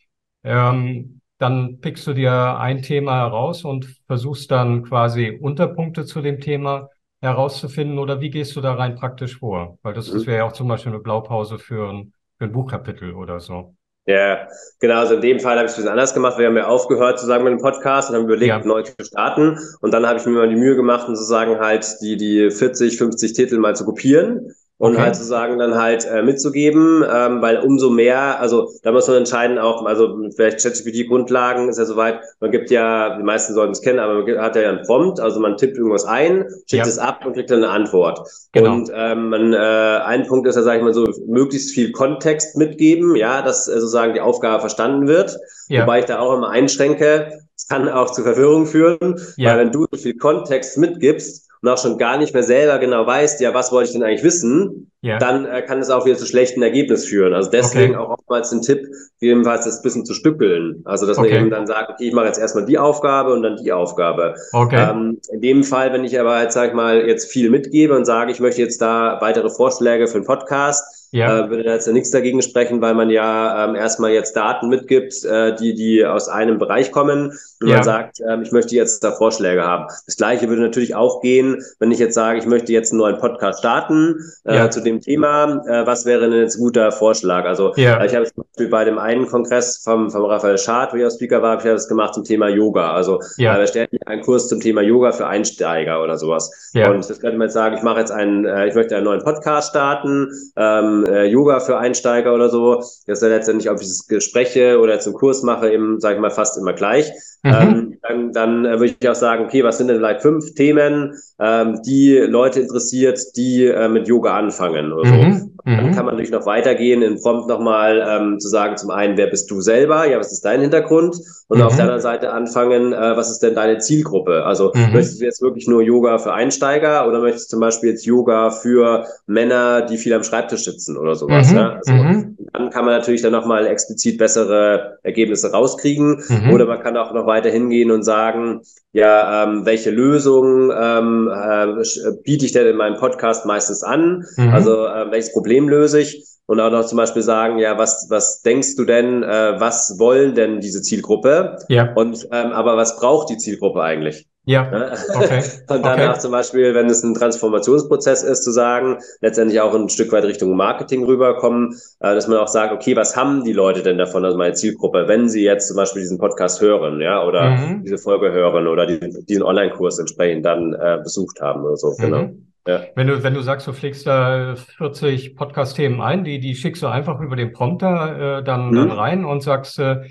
[0.43, 6.41] Ähm, dann pickst du dir ein Thema heraus und versuchst dann quasi Unterpunkte zu dem
[6.41, 6.89] Thema
[7.21, 7.99] herauszufinden.
[7.99, 9.79] Oder wie gehst du da rein praktisch vor?
[9.83, 10.27] Weil das, das mhm.
[10.27, 13.77] wäre ja auch zum Beispiel eine Blaupause für ein, für ein Buchkapitel oder so.
[14.09, 14.49] Ja,
[14.81, 15.01] genau.
[15.01, 16.39] Also in dem Fall habe ich es ein bisschen anders gemacht.
[16.39, 18.65] Wir haben ja aufgehört zusammen mit dem Podcast und haben überlegt, ja.
[18.65, 19.59] neu zu starten.
[19.83, 23.35] Und dann habe ich mir mal die Mühe gemacht, sozusagen halt die, die 40, 50
[23.35, 25.03] Titel mal zu kopieren und okay.
[25.03, 29.59] halt sozusagen dann halt äh, mitzugeben, ähm, weil umso mehr, also da muss man entscheiden
[29.59, 33.99] auch, also vielleicht ChatGPT-Grundlagen ist ja soweit, man gibt ja, die meisten sollten es kennen,
[33.99, 36.87] aber man hat ja einen Prompt, also man tippt irgendwas ein, schickt ja.
[36.87, 38.21] es ab und kriegt dann eine Antwort.
[38.53, 38.73] Genau.
[38.73, 42.57] Und ähm, man, äh, ein Punkt ist ja, sage ich mal so, möglichst viel Kontext
[42.57, 45.37] mitgeben, ja, dass äh, sozusagen die Aufgabe verstanden wird,
[45.69, 45.83] ja.
[45.83, 49.51] wobei ich da auch immer einschränke, es kann auch zu Verwirrung führen, ja.
[49.51, 53.07] weil wenn du so viel Kontext mitgibst, und auch schon gar nicht mehr selber genau
[53.07, 55.19] weißt, ja, was wollte ich denn eigentlich wissen, ja.
[55.19, 57.35] dann äh, kann es auch wieder zu schlechten Ergebnis führen.
[57.35, 58.05] Also deswegen okay.
[58.05, 58.87] auch oftmals den Tipp,
[59.21, 60.83] jedenfalls das bisschen zu stückeln.
[60.85, 61.31] Also dass okay.
[61.31, 64.35] man eben dann sagt, okay, ich mache jetzt erstmal die Aufgabe und dann die Aufgabe.
[64.53, 64.89] Okay.
[64.91, 68.05] Ähm, in dem Fall, wenn ich aber jetzt, sag ich mal, jetzt viel mitgebe und
[68.05, 71.47] sage, ich möchte jetzt da weitere Vorschläge für einen Podcast, ja.
[71.47, 74.69] Äh, würde da jetzt ja nichts dagegen sprechen, weil man ja ähm, erstmal jetzt Daten
[74.69, 77.77] mitgibt, äh, die, die aus einem Bereich kommen und ja.
[77.77, 79.87] man sagt, ähm, ich möchte jetzt da Vorschläge haben.
[80.07, 83.19] Das gleiche würde natürlich auch gehen, wenn ich jetzt sage, ich möchte jetzt einen neuen
[83.19, 84.71] Podcast starten äh, ja.
[84.71, 85.65] zu dem Thema.
[85.67, 87.45] Äh, was wäre denn jetzt ein guter Vorschlag?
[87.47, 88.05] Also ja.
[88.05, 91.11] ich habe zum Beispiel bei dem einen Kongress vom, vom Raphael Schad, wo ich auch
[91.11, 92.93] Speaker war, habe ich das gemacht zum Thema Yoga.
[92.93, 93.57] Also ja.
[93.57, 96.71] äh, wir stellen einen Kurs zum Thema Yoga für Einsteiger oder sowas.
[96.75, 96.91] Ja.
[96.91, 99.23] Und das könnte man jetzt sagen, ich mache jetzt einen, äh, ich möchte einen neuen
[99.23, 100.29] Podcast starten.
[100.57, 102.77] Ähm, äh, Yoga für Einsteiger oder so.
[102.77, 106.21] Das ist ja letztendlich, ob ich das spreche oder einen Kurs mache, eben, sage ich
[106.21, 107.13] mal, fast immer gleich.
[107.49, 107.55] Mhm.
[107.55, 111.15] Ähm, dann dann äh, würde ich auch sagen, okay, was sind denn vielleicht fünf Themen,
[111.41, 115.15] ähm, die Leute interessiert, die äh, mit Yoga anfangen oder so.
[115.15, 115.51] Mhm.
[115.65, 115.95] Dann mhm.
[115.95, 119.51] kann man natürlich noch weitergehen, in Prompt nochmal ähm, zu sagen, zum einen, wer bist
[119.51, 120.07] du selber?
[120.09, 121.17] Ja, was ist dein Hintergrund?
[121.49, 121.65] Und mhm.
[121.65, 124.45] auf der anderen Seite anfangen, äh, was ist denn deine Zielgruppe?
[124.45, 124.93] Also mhm.
[124.93, 128.51] möchtest du jetzt wirklich nur Yoga für Einsteiger oder möchtest du zum Beispiel jetzt Yoga
[128.51, 131.51] für Männer, die viel am Schreibtisch sitzen oder sowas?
[131.51, 131.57] Mhm.
[131.57, 131.73] Ja?
[131.73, 132.38] Also, mhm.
[132.53, 136.23] Dann kann man natürlich dann nochmal explizit bessere Ergebnisse rauskriegen.
[136.29, 136.53] Mhm.
[136.53, 141.85] Oder man kann auch noch weiter hingehen und sagen, ja, ähm, welche Lösung ähm, äh,
[142.25, 144.25] biete ich denn in meinem Podcast meistens an?
[144.37, 144.49] Mhm.
[144.51, 146.25] Also äh, welches Problem löse ich?
[146.47, 150.35] Und auch noch zum Beispiel sagen, ja, was, was denkst du denn, äh, was wollen
[150.35, 151.59] denn diese Zielgruppe?
[151.69, 151.93] Ja.
[151.95, 154.27] Und ähm, aber was braucht die Zielgruppe eigentlich?
[154.49, 154.67] Ja.
[155.15, 155.43] Okay.
[155.69, 156.21] und danach okay.
[156.21, 160.57] zum Beispiel, wenn es ein Transformationsprozess ist, zu sagen, letztendlich auch ein Stück weit Richtung
[160.57, 164.39] Marketing rüberkommen, äh, dass man auch sagt, okay, was haben die Leute denn davon, also
[164.39, 167.83] meine Zielgruppe, wenn sie jetzt zum Beispiel diesen Podcast hören, ja, oder mhm.
[167.83, 172.23] diese Folge hören oder diesen, diesen Online-Kurs entsprechend dann äh, besucht haben oder so, genau.
[172.23, 172.47] Mhm.
[172.67, 172.85] Ja.
[172.95, 176.87] Wenn du, wenn du sagst, du pflegst da 40 Podcast-Themen ein, die, die schickst du
[176.87, 178.77] einfach über den Prompter äh, dann, mhm.
[178.77, 180.05] dann rein und sagst, äh,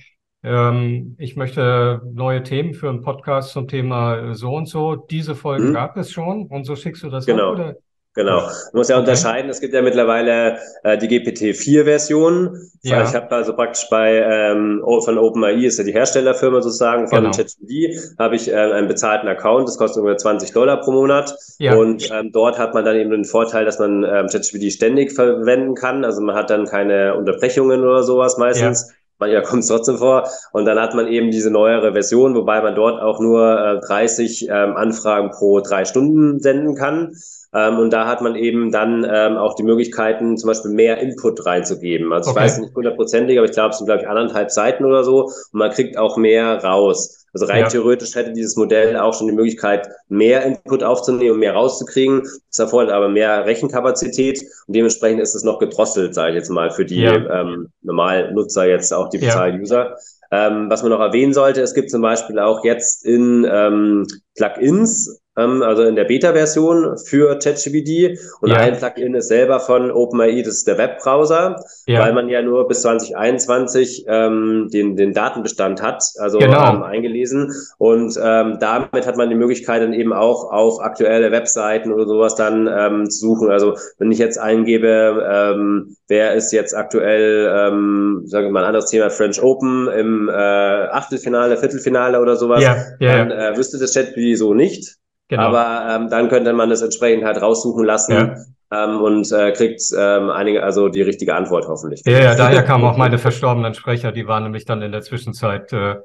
[0.43, 4.95] ähm, ich möchte neue Themen für einen Podcast zum Thema so und so.
[4.95, 5.73] Diese Folgen mhm.
[5.73, 7.54] gab es schon und so schickst du das genau.
[7.54, 7.76] Ab?
[8.17, 8.41] Genau.
[8.41, 9.02] Man muss ja okay.
[9.02, 12.58] unterscheiden, es gibt ja mittlerweile äh, die GPT-4-Version.
[12.82, 13.04] Ja.
[13.04, 17.30] Ich habe also praktisch bei ähm, von OpenAI ist ja die Herstellerfirma sozusagen von genau.
[17.30, 21.36] ChatGPT, habe ich äh, einen bezahlten Account, das kostet ungefähr 20 Dollar pro Monat.
[21.60, 21.76] Ja.
[21.76, 25.76] Und ähm, dort hat man dann eben den Vorteil, dass man ähm, ChatGPT ständig verwenden
[25.76, 26.04] kann.
[26.04, 28.89] Also man hat dann keine Unterbrechungen oder sowas meistens.
[28.89, 30.27] Ja manchmal kommt es trotzdem vor.
[30.51, 34.47] Und dann hat man eben diese neuere Version, wobei man dort auch nur äh, 30
[34.49, 37.15] ähm, Anfragen pro drei Stunden senden kann.
[37.58, 41.43] Ähm, und da hat man eben dann ähm, auch die Möglichkeiten, zum Beispiel mehr Input
[41.43, 42.13] reinzugeben.
[42.13, 42.39] Also okay.
[42.39, 45.24] ich weiß nicht hundertprozentig, aber ich glaube, es sind, glaube ich, anderthalb Seiten oder so.
[45.24, 47.26] Und man kriegt auch mehr raus.
[47.34, 47.67] Also rein ja.
[47.67, 52.22] theoretisch hätte dieses Modell auch schon die Möglichkeit, mehr Input aufzunehmen und mehr rauszukriegen.
[52.50, 56.70] Das erfordert aber mehr Rechenkapazität und dementsprechend ist es noch gedrosselt, sage ich jetzt mal,
[56.72, 57.41] für die ja.
[57.41, 59.96] ähm, normalen Nutzer jetzt auch die Bezahl-User.
[60.32, 60.48] Ja.
[60.48, 65.22] Ähm, was man noch erwähnen sollte, es gibt zum Beispiel auch jetzt in ähm, Plugins
[65.38, 68.19] ähm, also in der Beta-Version für ChatGPT.
[68.41, 68.58] Und ja.
[68.58, 72.02] ein Plugin ist selber von OpenAI, das ist der Webbrowser, ja.
[72.02, 76.73] weil man ja nur bis 2021 ähm, den, den Datenbestand hat, also genau.
[76.73, 77.54] ähm, eingelesen.
[77.78, 82.36] Und ähm, damit hat man die Möglichkeit, dann eben auch auf aktuelle Webseiten oder sowas
[82.36, 83.50] dann ähm, zu suchen.
[83.50, 88.67] Also wenn ich jetzt eingebe, ähm, wer ist jetzt aktuell, ähm, sagen wir mal ein
[88.67, 93.78] anderes Thema, French Open im äh, Achtelfinale, Viertelfinale oder sowas, ja, ja, dann äh, wüsste
[93.78, 94.97] das ChatGPT so nicht.
[95.30, 95.44] Genau.
[95.44, 98.36] Aber ähm, dann könnte man das entsprechend halt raussuchen lassen ja.
[98.72, 102.02] ähm, und äh, kriegt ähm, einige, also die richtige Antwort hoffentlich.
[102.06, 105.74] Ja, ja, daher kamen auch meine verstorbenen Sprecher, die waren nämlich dann in der Zwischenzeit,
[105.74, 105.96] äh,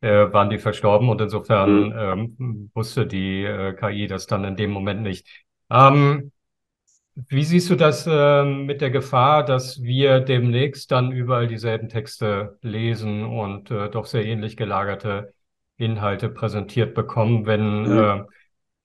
[0.00, 2.38] äh, waren die verstorben und insofern mhm.
[2.38, 5.28] ähm, wusste die äh, KI das dann in dem Moment nicht.
[5.70, 6.32] Ähm,
[7.28, 12.56] wie siehst du das äh, mit der Gefahr, dass wir demnächst dann überall dieselben Texte
[12.62, 15.34] lesen und äh, doch sehr ähnlich gelagerte
[15.76, 17.98] Inhalte präsentiert bekommen, wenn mhm.
[17.98, 18.24] äh,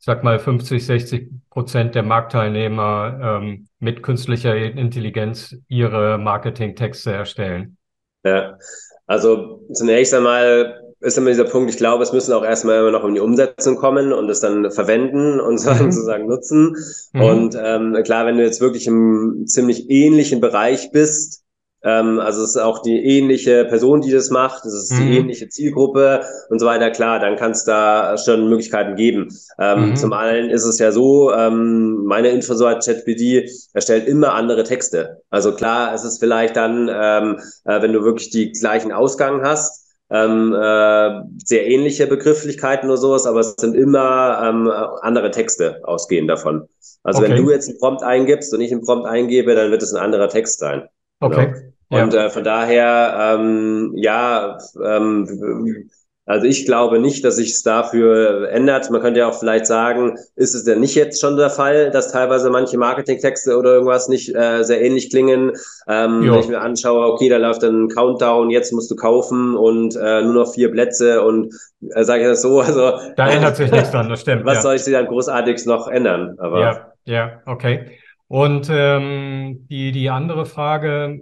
[0.05, 7.77] sag mal, 50, 60 Prozent der Marktteilnehmer ähm, mit künstlicher Intelligenz ihre Marketingtexte erstellen?
[8.23, 8.59] Ja,
[9.07, 13.03] also zunächst einmal ist immer dieser Punkt, ich glaube, es müssen auch erstmal immer noch
[13.03, 15.75] um die Umsetzung kommen und es dann verwenden und mhm.
[15.91, 16.75] sozusagen nutzen.
[17.13, 17.21] Mhm.
[17.21, 21.44] Und ähm, klar, wenn du jetzt wirklich im ziemlich ähnlichen Bereich bist,
[21.85, 25.05] ähm, also es ist auch die ähnliche Person, die das macht, es ist mhm.
[25.05, 26.89] die ähnliche Zielgruppe und so weiter.
[26.89, 29.29] Klar, dann kann es da schon Möglichkeiten geben.
[29.59, 29.95] Ähm, mhm.
[29.95, 35.21] Zum einen ist es ja so, ähm, meine Info so ChatBD erstellt immer andere Texte.
[35.29, 39.85] Also klar, es ist vielleicht dann, ähm, äh, wenn du wirklich die gleichen Ausgang hast,
[40.09, 44.71] ähm, äh, sehr ähnliche Begrifflichkeiten oder sowas, aber es sind immer ähm,
[45.01, 46.67] andere Texte ausgehend davon.
[47.03, 47.29] Also okay.
[47.29, 50.01] wenn du jetzt einen Prompt eingibst und ich einen Prompt eingebe, dann wird es ein
[50.01, 50.87] anderer Text sein.
[51.19, 51.53] Okay.
[51.53, 51.74] Genau.
[51.89, 52.25] Und ja.
[52.25, 55.89] äh, von daher, ähm, ja, ähm,
[56.27, 58.89] also ich glaube nicht, dass sich es dafür ändert.
[58.89, 62.11] Man könnte ja auch vielleicht sagen, ist es denn nicht jetzt schon der Fall, dass
[62.11, 65.51] teilweise manche Marketingtexte oder irgendwas nicht äh, sehr ähnlich klingen?
[65.87, 69.55] Ähm, wenn ich mir anschaue, okay, da läuft dann ein Countdown, jetzt musst du kaufen
[69.55, 71.53] und äh, nur noch vier Plätze und
[71.91, 74.45] äh, sage ich das so, also da ändert sich nichts dran, das stimmt.
[74.45, 74.61] Was ja.
[74.61, 76.37] soll ich dann großartig noch ändern?
[76.39, 77.99] Aber ja, ja, okay.
[78.27, 81.21] Und ähm, die die andere Frage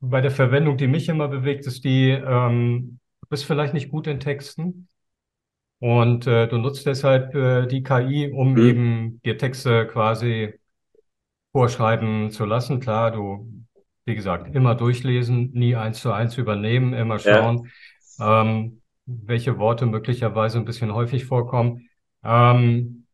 [0.00, 4.06] bei der Verwendung, die mich immer bewegt, ist die, ähm, du bist vielleicht nicht gut
[4.06, 4.88] in Texten
[5.80, 8.58] und äh, du nutzt deshalb äh, die KI, um mhm.
[8.58, 10.54] eben dir Texte quasi
[11.52, 12.80] vorschreiben zu lassen.
[12.80, 13.64] Klar, du,
[14.04, 17.70] wie gesagt, immer durchlesen, nie eins zu eins übernehmen, immer schauen,
[18.18, 18.42] ja.
[18.42, 21.88] ähm, welche Worte möglicherweise ein bisschen häufig vorkommen.
[22.22, 23.06] Ähm,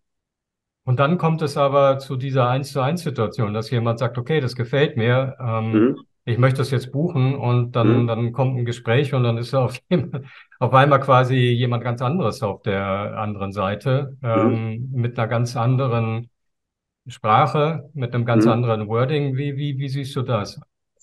[0.86, 4.40] und dann kommt es aber zu dieser eins zu eins Situation, dass jemand sagt, okay,
[4.40, 5.36] das gefällt mir.
[5.40, 8.06] Ähm, mhm ich möchte das jetzt buchen und dann, mhm.
[8.06, 9.78] dann kommt ein Gespräch und dann ist auf,
[10.58, 14.28] auf einmal quasi jemand ganz anderes auf der anderen Seite mhm.
[14.28, 16.30] ähm, mit einer ganz anderen
[17.06, 18.52] Sprache, mit einem ganz mhm.
[18.52, 19.36] anderen Wording.
[19.36, 20.58] Wie, wie, wie siehst du das?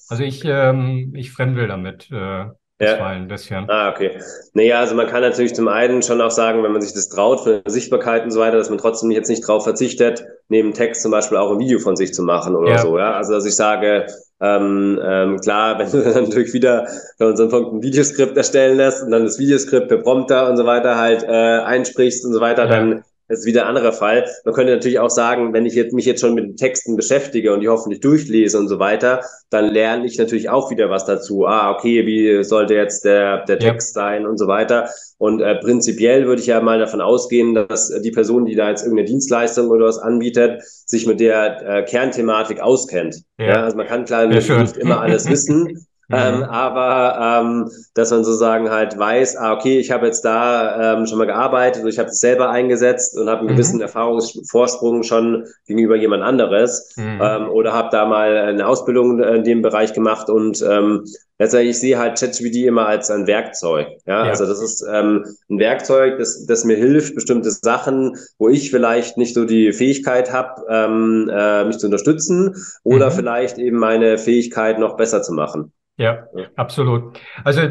[0.09, 2.09] Also ich, ähm, ich fremdel damit.
[2.11, 2.45] Äh,
[2.81, 3.05] ja.
[3.05, 3.69] ein bisschen.
[3.69, 4.19] Ah, okay.
[4.53, 7.45] Naja, also man kann natürlich zum einen schon auch sagen, wenn man sich das traut,
[7.45, 11.11] der Sichtbarkeit und so weiter, dass man trotzdem jetzt nicht drauf verzichtet, neben Text zum
[11.11, 12.77] Beispiel auch ein Video von sich zu machen oder ja.
[12.79, 13.13] so, ja.
[13.13, 14.07] Also dass ich sage,
[14.41, 19.03] ähm, ähm, klar, wenn du dann natürlich wieder von unserem Punkt ein Videoskript erstellen lässt
[19.03, 22.63] und dann das Videoskript per Prompter und so weiter halt äh, einsprichst und so weiter,
[22.65, 22.69] ja.
[22.69, 24.25] dann das ist wieder ein anderer Fall.
[24.43, 27.61] Man könnte natürlich auch sagen, wenn ich jetzt, mich jetzt schon mit Texten beschäftige und
[27.61, 31.45] die hoffentlich durchlese und so weiter, dann lerne ich natürlich auch wieder was dazu.
[31.45, 34.01] Ah, okay, wie sollte jetzt der, der Text ja.
[34.01, 34.89] sein und so weiter.
[35.17, 38.83] Und äh, prinzipiell würde ich ja mal davon ausgehen, dass die Person, die da jetzt
[38.83, 43.23] irgendeine Dienstleistung oder was anbietet, sich mit der äh, Kernthematik auskennt.
[43.39, 43.47] Ja.
[43.47, 43.63] ja.
[43.63, 45.87] also man kann klar nicht immer alles wissen.
[46.11, 46.43] Ähm, mhm.
[46.43, 51.17] aber ähm, dass man sozusagen halt weiß, ah, okay, ich habe jetzt da ähm, schon
[51.17, 53.53] mal gearbeitet, ich habe es selber eingesetzt und habe einen mhm.
[53.53, 57.19] gewissen Erfahrungsvorsprung schon gegenüber jemand anderes mhm.
[57.21, 61.05] ähm, oder habe da mal eine Ausbildung in dem Bereich gemacht und ähm,
[61.41, 63.87] letztendlich ich sehe halt ChatGPT immer als ein Werkzeug.
[64.05, 64.29] Ja, ja.
[64.29, 69.17] also das ist ähm, ein Werkzeug, das, das mir hilft, bestimmte Sachen, wo ich vielleicht
[69.17, 73.13] nicht so die Fähigkeit habe, ähm, äh, mich zu unterstützen oder mhm.
[73.13, 75.71] vielleicht eben meine Fähigkeit noch besser zu machen.
[76.01, 77.19] Ja, absolut.
[77.43, 77.61] Also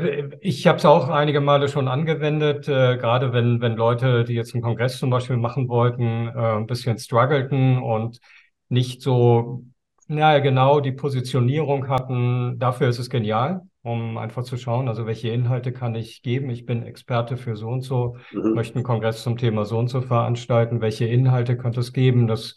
[0.40, 4.54] ich habe es auch einige Male schon angewendet, äh, gerade wenn, wenn Leute, die jetzt
[4.54, 8.20] einen Kongress zum Beispiel machen wollten, äh, ein bisschen struggleten und
[8.68, 9.64] nicht so,
[10.06, 12.56] naja, genau die Positionierung hatten.
[12.60, 16.50] Dafür ist es genial, um einfach zu schauen, also welche Inhalte kann ich geben.
[16.50, 18.54] Ich bin Experte für so und so, mhm.
[18.54, 20.80] möchte einen Kongress zum Thema so und so veranstalten.
[20.80, 22.28] Welche Inhalte könnte es geben?
[22.28, 22.54] Das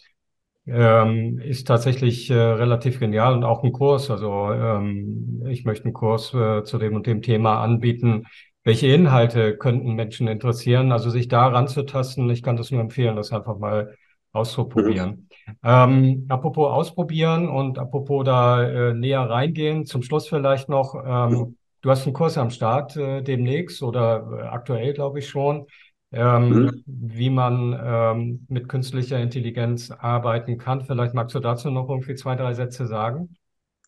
[0.66, 4.10] ähm, ist tatsächlich äh, relativ genial und auch ein Kurs.
[4.10, 8.26] Also ähm, ich möchte einen Kurs äh, zu dem und dem Thema anbieten.
[8.64, 10.92] welche Inhalte könnten Menschen interessieren.
[10.92, 13.96] Also sich da ranzutasten, ich kann das nur empfehlen, das einfach mal
[14.32, 15.30] auszuprobieren.
[15.46, 15.56] Mhm.
[15.64, 21.58] Ähm, apropos ausprobieren und apropos da äh, näher reingehen, zum Schluss vielleicht noch, ähm, mhm.
[21.82, 25.68] du hast einen Kurs am Start äh, demnächst oder äh, aktuell, glaube ich schon,
[26.14, 26.84] ähm, mhm.
[26.86, 30.82] wie man ähm, mit künstlicher Intelligenz arbeiten kann.
[30.82, 33.36] Vielleicht magst du dazu noch irgendwie zwei, drei Sätze sagen?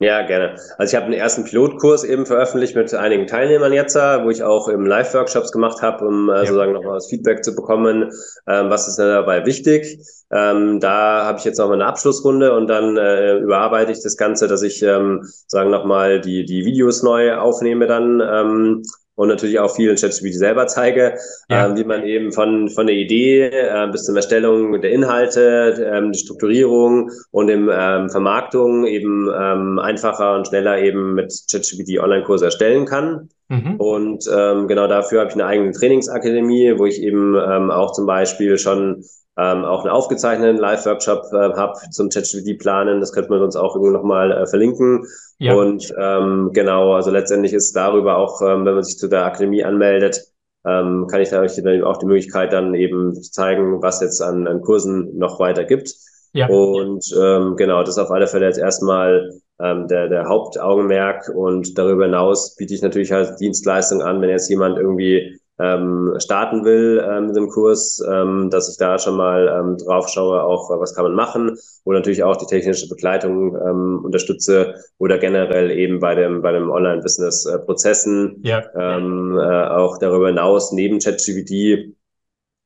[0.02, 0.58] Ja, gerne.
[0.78, 4.68] Also ich habe einen ersten Pilotkurs eben veröffentlicht mit einigen Teilnehmern jetzt, wo ich auch
[4.68, 6.40] im Live-Workshops gemacht habe, um äh, ja.
[6.42, 8.12] sozusagen nochmal das Feedback zu bekommen,
[8.46, 9.98] ähm, was ist denn dabei wichtig.
[10.34, 14.50] Ähm, da habe ich jetzt nochmal eine Abschlussrunde und dann äh, überarbeite ich das Ganze,
[14.50, 18.84] dass ich ähm, sagen nochmal die, die Videos neu aufnehme dann ähm,
[19.16, 21.16] und natürlich auch viel in ChatGPT selber zeige,
[21.50, 21.66] ja.
[21.66, 26.12] ähm, wie man eben von, von der Idee äh, bis zur Erstellung der Inhalte, ähm,
[26.12, 32.46] die Strukturierung und dem ähm, Vermarktung eben ähm, einfacher und schneller eben mit ChatGPT Online-Kurse
[32.46, 33.30] erstellen kann.
[33.48, 33.76] Mhm.
[33.78, 38.06] Und ähm, genau dafür habe ich eine eigene Trainingsakademie, wo ich eben ähm, auch zum
[38.06, 39.04] Beispiel schon
[39.38, 43.00] ähm, auch einen aufgezeichneten Live-Workshop äh, habe zum ChatGPT-Planen.
[43.00, 45.06] Das könnte man uns auch irgendwie nochmal äh, verlinken.
[45.40, 45.54] Ja.
[45.54, 49.64] Und ähm, genau, also letztendlich ist darüber auch, ähm, wenn man sich zu der Akademie
[49.64, 50.22] anmeldet,
[50.66, 54.48] ähm, kann ich da euch dann auch die Möglichkeit dann eben zeigen, was jetzt an,
[54.48, 55.94] an Kursen noch weiter gibt.
[56.34, 56.48] Ja.
[56.48, 61.30] Und ähm, genau, das ist auf alle Fälle jetzt erstmal ähm, der, der Hauptaugenmerk.
[61.34, 66.66] Und darüber hinaus biete ich natürlich halt Dienstleistungen an, wenn jetzt jemand irgendwie ähm, starten
[66.66, 70.70] will äh, mit dem Kurs, ähm, dass ich da schon mal ähm, drauf schaue, auch
[70.70, 75.72] äh, was kann man machen oder natürlich auch die technische Begleitung ähm, unterstütze oder generell
[75.72, 78.64] eben bei dem bei dem Online-Business-Prozessen ja.
[78.76, 81.96] ähm, äh, auch darüber hinaus neben ChatGPT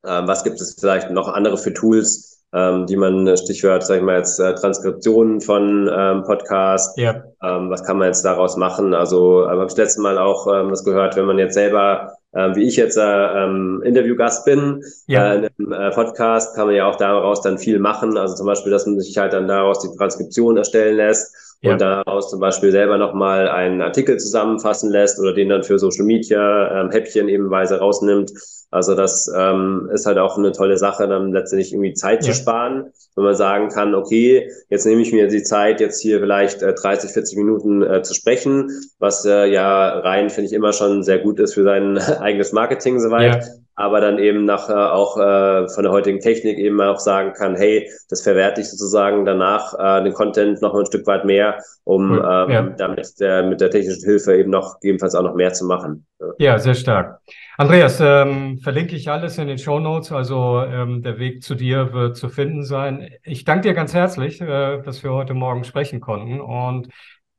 [0.04, 4.04] äh, was gibt es vielleicht noch andere für Tools, ähm, die man, Stichwort, sag ich
[4.04, 7.24] mal jetzt, äh, Transkriptionen von ähm, Podcasts, ja.
[7.44, 8.94] ähm, was kann man jetzt daraus machen?
[8.94, 12.56] Also äh, habe ich letztes Mal auch ähm, das gehört, wenn man jetzt selber ähm,
[12.56, 15.34] wie ich jetzt äh, ähm, Interviewgast bin ja.
[15.34, 18.18] äh, in einem äh, Podcast, kann man ja auch daraus dann viel machen.
[18.18, 21.74] Also zum Beispiel, dass man sich halt dann daraus die Transkription erstellen lässt ja.
[21.74, 26.06] und daraus zum Beispiel selber nochmal einen Artikel zusammenfassen lässt oder den dann für Social
[26.06, 28.32] Media ähm, Häppchen ebenweise rausnimmt.
[28.72, 32.32] Also das ähm, ist halt auch eine tolle Sache, dann letztendlich irgendwie Zeit ja.
[32.32, 36.20] zu sparen, wenn man sagen kann, okay, jetzt nehme ich mir die Zeit, jetzt hier
[36.20, 38.70] vielleicht äh, 30, 40 Minuten äh, zu sprechen,
[39.00, 43.00] was äh, ja rein, finde ich, immer schon sehr gut ist für sein eigenes Marketing
[43.00, 43.44] soweit.
[43.44, 47.32] Ja aber dann eben nach äh, auch äh, von der heutigen Technik eben auch sagen
[47.32, 51.60] kann, hey, das verwerte ich sozusagen danach äh, den Content noch ein Stück weit mehr,
[51.86, 52.18] um cool.
[52.18, 52.62] ähm, ja.
[52.78, 56.06] damit der, mit der technischen Hilfe eben noch gegebenenfalls auch noch mehr zu machen.
[56.40, 57.22] Ja, sehr stark.
[57.58, 61.94] Andreas, ähm, verlinke ich alles in den Show Notes, also ähm, der Weg zu dir
[61.94, 63.10] wird zu finden sein.
[63.24, 66.90] Ich danke dir ganz herzlich, äh, dass wir heute Morgen sprechen konnten und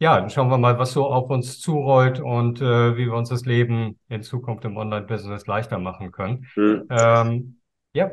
[0.00, 3.28] ja, dann schauen wir mal, was so auf uns zurollt und äh, wie wir uns
[3.28, 6.46] das Leben in Zukunft im Online-Business leichter machen können.
[6.56, 6.86] Mhm.
[6.90, 7.60] Ähm,
[7.92, 8.10] ja.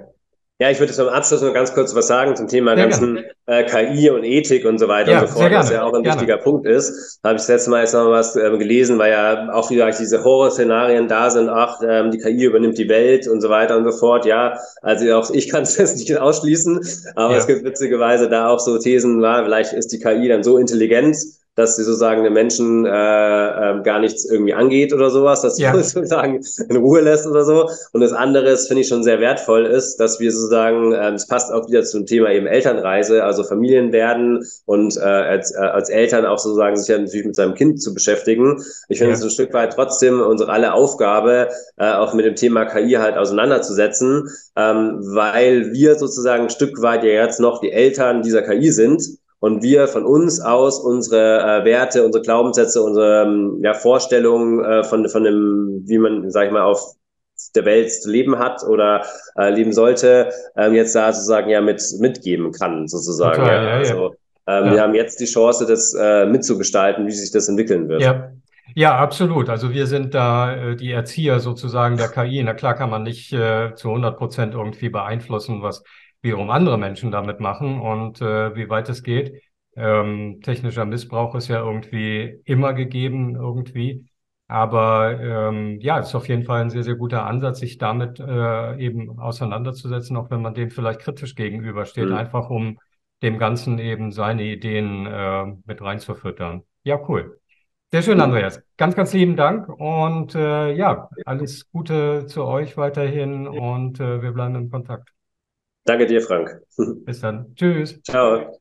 [0.59, 3.63] Ja, ich würde zum Abschluss noch ganz kurz was sagen zum Thema sehr ganzen äh,
[3.63, 6.19] KI und Ethik und so weiter ja, und so fort, was ja auch ein gerne.
[6.19, 7.19] wichtiger Punkt ist.
[7.23, 10.23] Habe ich das letzte Mal jetzt noch was äh, gelesen, weil ja auch wieder diese
[10.23, 13.97] Horrorszenarien da sind, ach, ähm, die KI übernimmt die Welt und so weiter und so
[13.97, 14.25] fort.
[14.25, 16.81] Ja, also auch ich kann es jetzt nicht ausschließen,
[17.15, 17.37] aber ja.
[17.37, 21.15] es gibt witzigerweise da auch so Thesen, war, vielleicht ist die KI dann so intelligent,
[21.57, 25.75] dass sie sozusagen den Menschen äh, äh, gar nichts irgendwie angeht oder sowas, dass ja.
[25.75, 27.67] sie sozusagen in Ruhe lässt oder so.
[27.93, 31.27] Und das andere ist, finde ich schon sehr wertvoll ist, dass wir sozusagen, äh, das
[31.27, 35.89] passt auch wieder zum Thema eben Elternreise, also Familien werden und äh, als, äh, als
[35.89, 38.63] Eltern auch sozusagen sich ja natürlich mit seinem Kind zu beschäftigen.
[38.87, 39.25] Ich finde es ja.
[39.25, 44.29] ein Stück weit trotzdem unsere alle Aufgabe, äh, auch mit dem Thema KI halt auseinanderzusetzen,
[44.55, 49.01] ähm, weil wir sozusagen ein Stück weit ja jetzt noch die Eltern dieser KI sind
[49.39, 54.83] und wir von uns aus unsere äh, Werte, unsere Glaubenssätze, unsere ähm, ja, Vorstellungen äh,
[54.83, 56.81] von, von dem, wie man, sag ich mal, auf
[57.55, 59.05] der Welt zu leben hat oder
[59.37, 63.35] äh, leben sollte, ähm, jetzt da sozusagen ja mit mitgeben kann, sozusagen.
[63.41, 63.69] Total, ja.
[63.69, 64.15] Ja, also
[64.47, 64.73] ähm, ja.
[64.73, 68.01] wir haben jetzt die Chance, das äh, mitzugestalten, wie sich das entwickeln wird.
[68.01, 68.31] Ja.
[68.75, 69.49] Ja, absolut.
[69.49, 72.43] Also wir sind da äh, die Erzieher sozusagen der KI.
[72.43, 75.83] Na klar kann man nicht äh, zu 100 Prozent irgendwie beeinflussen, was
[76.21, 79.41] wiederum andere Menschen damit machen und äh, wie weit es geht.
[79.75, 84.07] Ähm, technischer Missbrauch ist ja irgendwie immer gegeben, irgendwie.
[84.47, 88.77] Aber ähm, ja, ist auf jeden Fall ein sehr, sehr guter Ansatz, sich damit äh,
[88.77, 92.15] eben auseinanderzusetzen, auch wenn man dem vielleicht kritisch gegenübersteht, mhm.
[92.15, 92.79] einfach um
[93.21, 96.63] dem Ganzen eben seine Ideen äh, mit reinzufüttern.
[96.83, 97.39] Ja, cool.
[97.91, 98.61] Sehr schön, Andreas.
[98.77, 104.31] Ganz, ganz lieben Dank und äh, ja, alles Gute zu euch weiterhin und äh, wir
[104.31, 105.16] bleiben in Kontakt.
[105.87, 106.61] Danke dir, Frank.
[107.05, 107.55] Bis dann.
[107.55, 107.99] Tschüss.
[108.03, 108.59] Ciao.